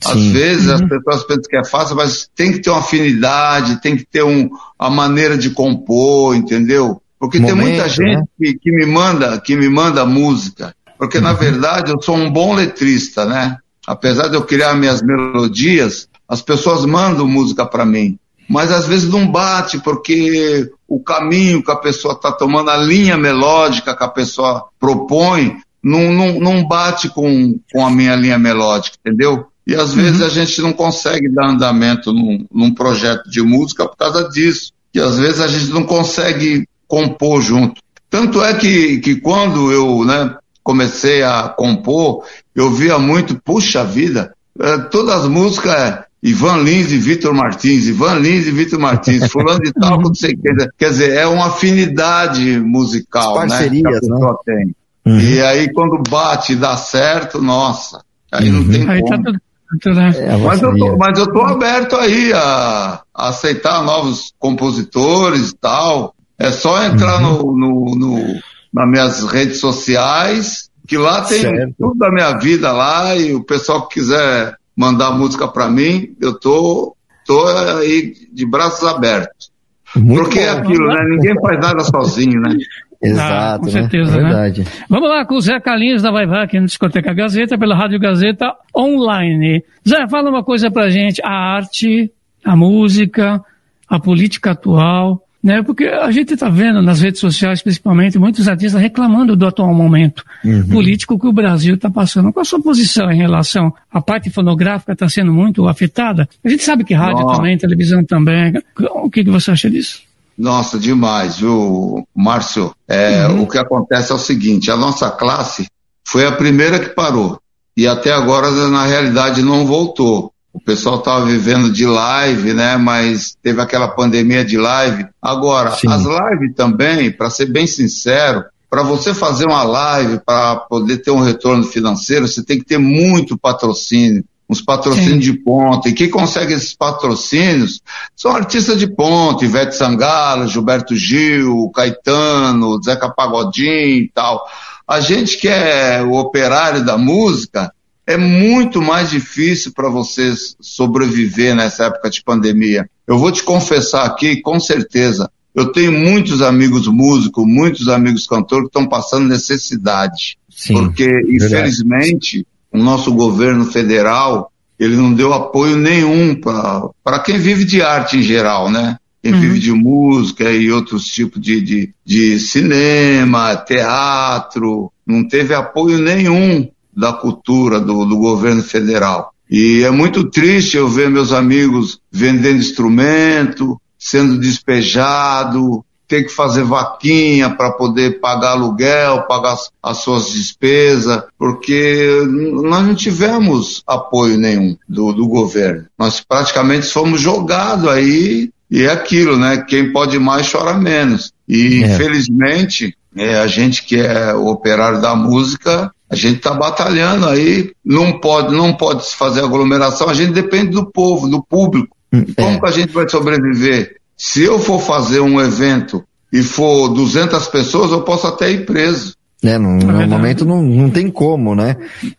[0.05, 0.31] Às Sim.
[0.31, 4.05] vezes as pessoas pensam que é fácil, mas tem que ter uma afinidade, tem que
[4.05, 7.01] ter um, a maneira de compor, entendeu?
[7.19, 8.25] Porque Momento, tem muita gente né?
[8.39, 10.75] que, que, me manda, que me manda música.
[10.99, 11.25] Porque, uhum.
[11.25, 13.57] na verdade, eu sou um bom letrista, né?
[13.87, 18.19] Apesar de eu criar minhas melodias, as pessoas mandam música para mim.
[18.47, 23.17] Mas às vezes não bate, porque o caminho que a pessoa está tomando, a linha
[23.17, 28.97] melódica que a pessoa propõe, não, não, não bate com, com a minha linha melódica,
[29.05, 29.47] entendeu?
[29.67, 30.03] E às uhum.
[30.03, 34.73] vezes a gente não consegue dar andamento num, num projeto de música por causa disso.
[34.95, 37.81] E às vezes a gente não consegue compor junto.
[38.09, 42.25] Tanto é que, que quando eu né, comecei a compor,
[42.55, 48.15] eu via muito, puxa vida, é, todas as músicas Ivan Lins e Vitor Martins, Ivan
[48.15, 50.35] Lins e Vitor Martins, fulano de tal, não sei.
[50.79, 53.91] Quer dizer, é uma afinidade musical, As parcerias, né?
[53.91, 54.39] Que a pessoa né?
[54.47, 54.77] tem.
[55.07, 55.21] Uhum.
[55.21, 58.03] E aí quando bate e dá certo, nossa,
[58.33, 58.63] aí uhum.
[58.63, 59.23] não tem aí tá como.
[59.23, 60.01] Tá tudo...
[60.01, 65.57] É, mas, eu tô, mas eu tô aberto aí a, a aceitar novos compositores e
[65.57, 66.15] tal.
[66.39, 67.53] É só entrar uhum.
[67.53, 68.41] no, no, no,
[68.73, 71.75] nas minhas redes sociais, que lá tem certo.
[71.79, 76.39] tudo da minha vida lá, e o pessoal que quiser mandar música para mim, eu
[76.39, 76.97] tô,
[77.27, 79.53] tô aí de braços abertos.
[79.97, 80.59] Muito Porque é bom.
[80.59, 81.01] é aquilo, né?
[81.09, 82.57] Ninguém faz nada sozinho, né?
[83.03, 83.71] Exato, ah, com né?
[83.71, 84.61] certeza, é verdade.
[84.63, 84.67] Né?
[84.89, 88.01] Vamos lá com o Zé Carlinhos da Vai Vai aqui no Discoteca Gazeta, pela Rádio
[88.01, 89.63] Gazeta Online.
[89.87, 92.11] Zé, fala uma coisa pra gente, a arte,
[92.43, 93.43] a música,
[93.89, 95.63] a política atual, né?
[95.63, 100.25] Porque a gente está vendo nas redes sociais, principalmente, muitos artistas reclamando do atual momento
[100.43, 100.67] uhum.
[100.69, 102.33] político que o Brasil está passando.
[102.33, 106.27] Qual a sua posição em relação à parte fonográfica está sendo muito afetada?
[106.43, 107.37] A gente sabe que rádio Nossa.
[107.37, 108.55] também, televisão também.
[108.95, 110.01] O que, que você acha disso?
[110.37, 112.75] Nossa, demais, viu, Márcio?
[112.89, 113.43] É, uhum.
[113.43, 115.67] O que acontece é o seguinte: a nossa classe
[116.07, 117.39] foi a primeira que parou.
[117.77, 122.77] E até agora, na realidade, não voltou o pessoal estava vivendo de live, né?
[122.77, 125.05] Mas teve aquela pandemia de live.
[125.21, 125.89] Agora, Sim.
[125.89, 131.11] as lives também, para ser bem sincero, para você fazer uma live, para poder ter
[131.11, 135.33] um retorno financeiro, você tem que ter muito patrocínio, uns patrocínios Sim.
[135.33, 135.89] de ponta.
[135.89, 137.81] E quem consegue esses patrocínios
[138.15, 144.45] são artistas de ponta, Ivete Sangalo, Gilberto Gil, Caetano, Zeca Pagodinho e tal.
[144.87, 147.73] A gente que é o operário da música,
[148.07, 152.89] é muito mais difícil para vocês sobreviver nessa época de pandemia.
[153.07, 158.65] Eu vou te confessar aqui, com certeza, eu tenho muitos amigos músicos, muitos amigos cantores
[158.65, 160.37] que estão passando necessidade.
[160.51, 161.37] Sim, porque, verdade.
[161.37, 168.19] infelizmente, o nosso governo federal, ele não deu apoio nenhum para quem vive de arte
[168.19, 168.99] em geral, né?
[169.23, 169.41] Quem uhum.
[169.41, 176.69] vive de música e outros tipos de, de, de cinema, teatro, não teve apoio nenhum
[176.97, 179.33] da cultura do, do governo federal.
[179.51, 186.65] E é muito triste eu ver meus amigos vendendo instrumento, sendo despejado, ter que fazer
[186.65, 192.21] vaquinha para poder pagar aluguel, pagar as suas despesas, porque
[192.63, 195.87] nós não tivemos apoio nenhum do, do governo.
[195.99, 199.65] Nós praticamente fomos jogados aí e é aquilo, né?
[199.69, 201.33] Quem pode mais chora menos.
[201.49, 201.87] E é.
[201.87, 207.73] infelizmente é, a gente que é o operário da música a gente está batalhando aí,
[207.85, 211.97] não pode, não pode se fazer aglomeração, a gente depende do povo, do público.
[212.13, 212.61] Hum, como é.
[212.61, 213.97] que a gente vai sobreviver?
[214.17, 219.15] Se eu for fazer um evento e for 200 pessoas, eu posso até ir preso.
[219.43, 221.77] É, no, no é momento não, não tem como, né?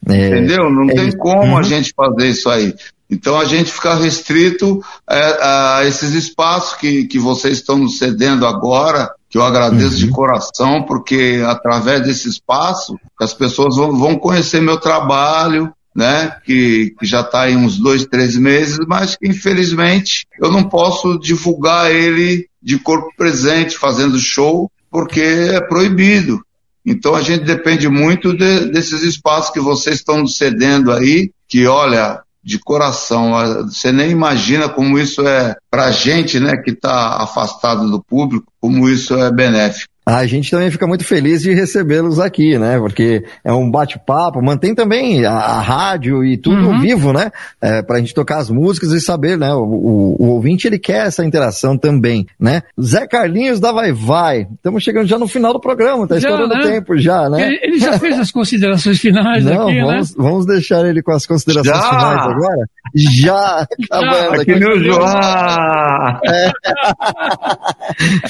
[0.07, 0.69] É, Entendeu?
[0.69, 1.57] Não é, tem como uhum.
[1.57, 2.73] a gente fazer isso aí.
[3.09, 7.97] Então a gente fica restrito a, é, a esses espaços que, que vocês estão nos
[7.97, 10.07] cedendo agora, que eu agradeço uhum.
[10.07, 16.95] de coração, porque através desse espaço as pessoas vão, vão conhecer meu trabalho, né, que,
[16.97, 21.91] que já está aí uns dois, três meses, mas que infelizmente eu não posso divulgar
[21.91, 26.41] ele de corpo presente, fazendo show, porque é proibido.
[26.85, 32.21] Então a gente depende muito de, desses espaços que vocês estão cedendo aí, que olha,
[32.45, 33.31] de coração.
[33.63, 38.87] Você nem imagina como isso é para gente, né, que está afastado do público, como
[38.87, 39.94] isso é benéfico.
[40.05, 42.77] A gente também fica muito feliz de recebê-los aqui, né?
[42.77, 46.79] Porque é um bate-papo, mantém também a, a, rádio e tudo uhum.
[46.79, 47.31] vivo, né?
[47.59, 49.51] É, pra gente tocar as músicas e saber, né?
[49.53, 52.61] O, o, o, ouvinte, ele quer essa interação também, né?
[52.79, 54.47] Zé Carlinhos da Vai Vai.
[54.55, 56.71] Estamos chegando já no final do programa, tá já, estourando o né?
[56.71, 57.47] tempo já, né?
[57.47, 60.15] Ele, ele, já fez as considerações finais Não, aqui, vamos, né?
[60.17, 61.89] vamos deixar ele com as considerações já.
[61.89, 62.69] finais agora?
[62.93, 63.67] Já!
[63.89, 66.19] Acabando aqui, aqui meu João!
[66.25, 66.51] É.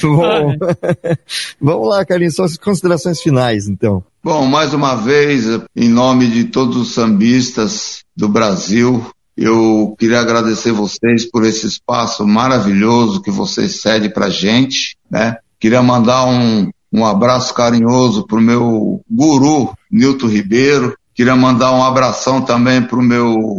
[0.02, 0.54] Bom,
[1.66, 4.04] vamos lá, Carlinhos, suas considerações finais, então.
[4.22, 9.04] Bom, mais uma vez, em nome de todos os sambistas do Brasil,
[9.36, 15.36] eu queria agradecer vocês por esse espaço maravilhoso que vocês cedem para gente, né?
[15.58, 20.96] Queria mandar um, um abraço carinhoso para o meu guru, Nilton Ribeiro.
[21.14, 23.56] Queria mandar um abração também para o meu.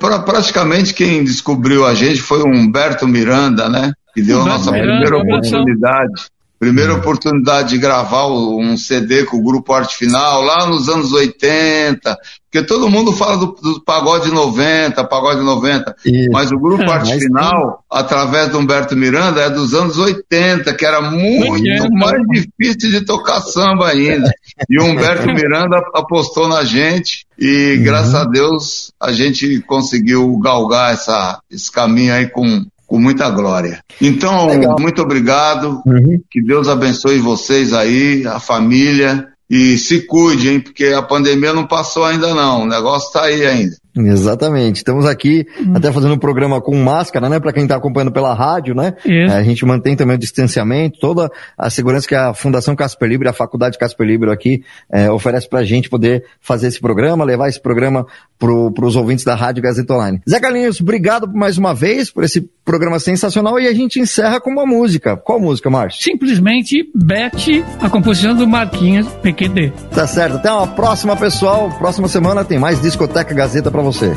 [0.00, 3.92] Pra, praticamente quem descobriu a gente foi o Humberto Miranda, né?
[4.12, 5.60] Que deu a nossa Miranda, primeira abração.
[5.60, 6.35] oportunidade.
[6.58, 12.16] Primeira oportunidade de gravar um CD com o Grupo Arte Final, lá nos anos 80,
[12.50, 16.30] porque todo mundo fala do, do pagode 90, pagode 90, Isso.
[16.32, 20.72] mas o Grupo É, Arte mas Final, através do Humberto Miranda, é dos anos 80,
[20.72, 21.88] que era muito 80.
[21.90, 24.30] mais difícil de tocar samba ainda.
[24.70, 30.94] E o Humberto Miranda apostou na gente e, graças a Deus, a gente conseguiu galgar
[30.94, 33.80] essa, esse caminho aí com, com muita glória.
[34.00, 34.76] Então, Legal.
[34.78, 35.82] muito obrigado.
[35.84, 36.20] Uhum.
[36.30, 39.28] Que Deus abençoe vocês aí, a família.
[39.48, 40.60] E se cuide, hein?
[40.60, 42.62] Porque a pandemia não passou ainda não.
[42.62, 43.76] O negócio tá aí ainda.
[43.96, 44.76] Exatamente.
[44.76, 47.40] Estamos aqui até fazendo um programa com máscara, né?
[47.40, 48.94] Para quem está acompanhando pela rádio, né?
[49.04, 49.32] Isso.
[49.32, 53.28] É, A gente mantém também o distanciamento, toda a segurança que a Fundação Casper Libre,
[53.28, 57.48] a Faculdade Casper Libre aqui é, oferece para a gente poder fazer esse programa, levar
[57.48, 58.06] esse programa
[58.38, 60.20] para os ouvintes da Rádio Gazeta Online.
[60.28, 64.50] Zé Carlinhos, obrigado mais uma vez por esse programa sensacional e a gente encerra com
[64.50, 65.16] uma música.
[65.16, 66.02] Qual música, Márcio?
[66.02, 69.72] Simplesmente Beth, a composição do Marquinhos PQD.
[69.94, 70.36] Tá certo.
[70.36, 71.70] Até uma próxima, pessoal.
[71.78, 74.12] Próxima semana tem mais Discoteca Gazeta para você.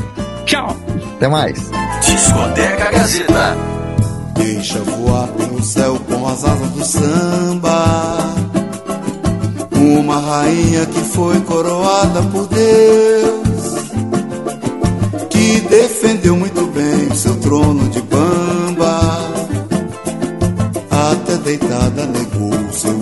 [0.46, 0.76] Tchau!
[1.16, 1.70] Até mais.
[2.04, 3.56] Discoteca Gazeta.
[4.34, 8.18] Deixa voar pelo céu com as asas do samba.
[9.76, 13.74] Uma rainha que foi coroada por Deus,
[15.30, 19.00] que defendeu muito bem o seu trono de bamba.
[20.90, 22.92] Até deitada negou o seu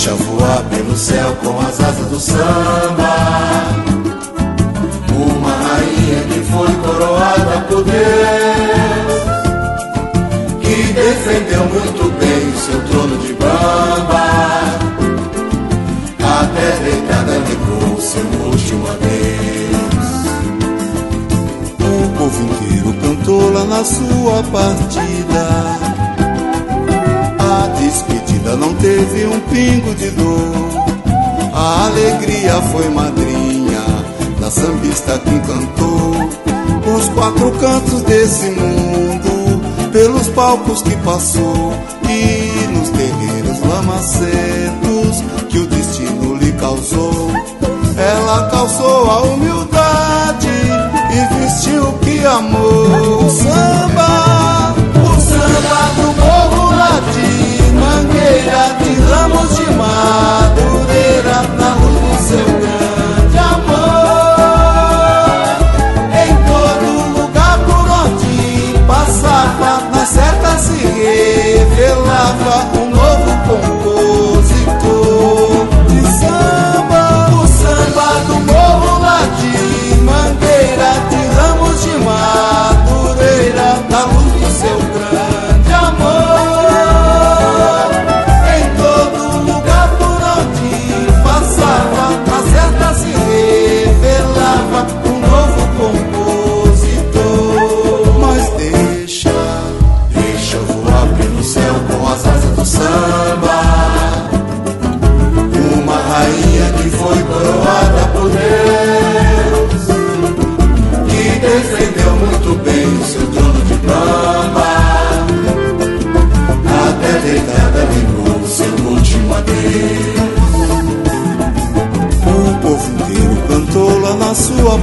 [0.00, 3.16] deixa voar pelo céu com as asas do samba.
[5.14, 8.00] Uma rainha que foi coroada por Deus,
[10.62, 14.24] que defendeu muito bem o seu trono de bamba.
[16.40, 20.00] Até deitada negou seu último adeus.
[21.78, 25.44] O povo inteiro cantou lá na sua partida.
[27.38, 28.19] A despedida
[28.56, 30.90] não teve um pingo de dor.
[31.52, 33.82] A alegria foi madrinha
[34.40, 36.50] da sambista que encantou
[36.96, 39.60] os quatro cantos desse mundo,
[39.92, 41.72] pelos palcos que passou
[42.08, 47.30] e nos terreiros lamacentos que o destino lhe causou.
[47.96, 53.26] Ela calçou a humildade e vestiu o que amou.
[53.26, 55.99] O samba, o samba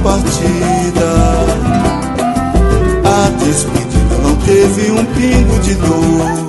[0.02, 1.08] partida.
[3.04, 6.48] A despedida não teve um pingo de dor.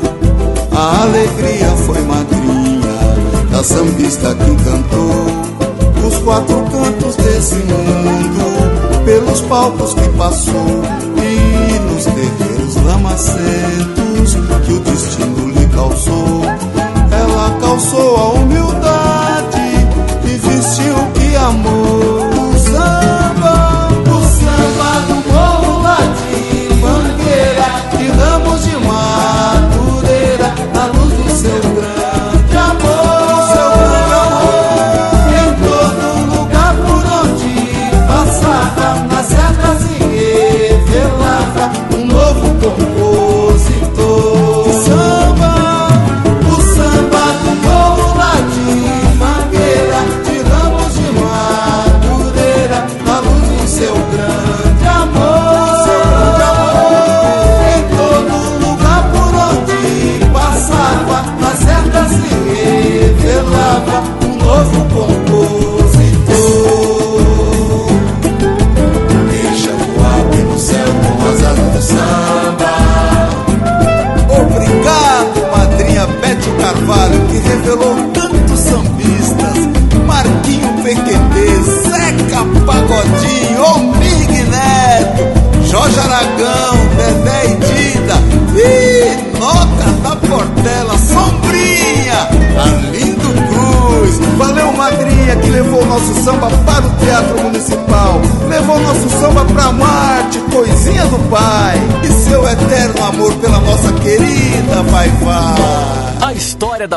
[0.75, 9.93] A alegria foi madrinha da sambista que cantou os quatro cantos desse mundo, pelos palcos
[9.93, 10.81] que passou
[11.17, 13.98] e nos terreiros lamacentos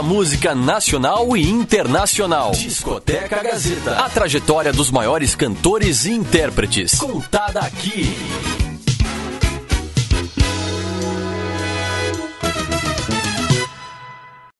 [0.03, 2.51] música nacional e internacional.
[2.53, 3.99] Discoteca Gazeta.
[4.05, 6.99] A trajetória dos maiores cantores e intérpretes.
[6.99, 8.15] Contada aqui.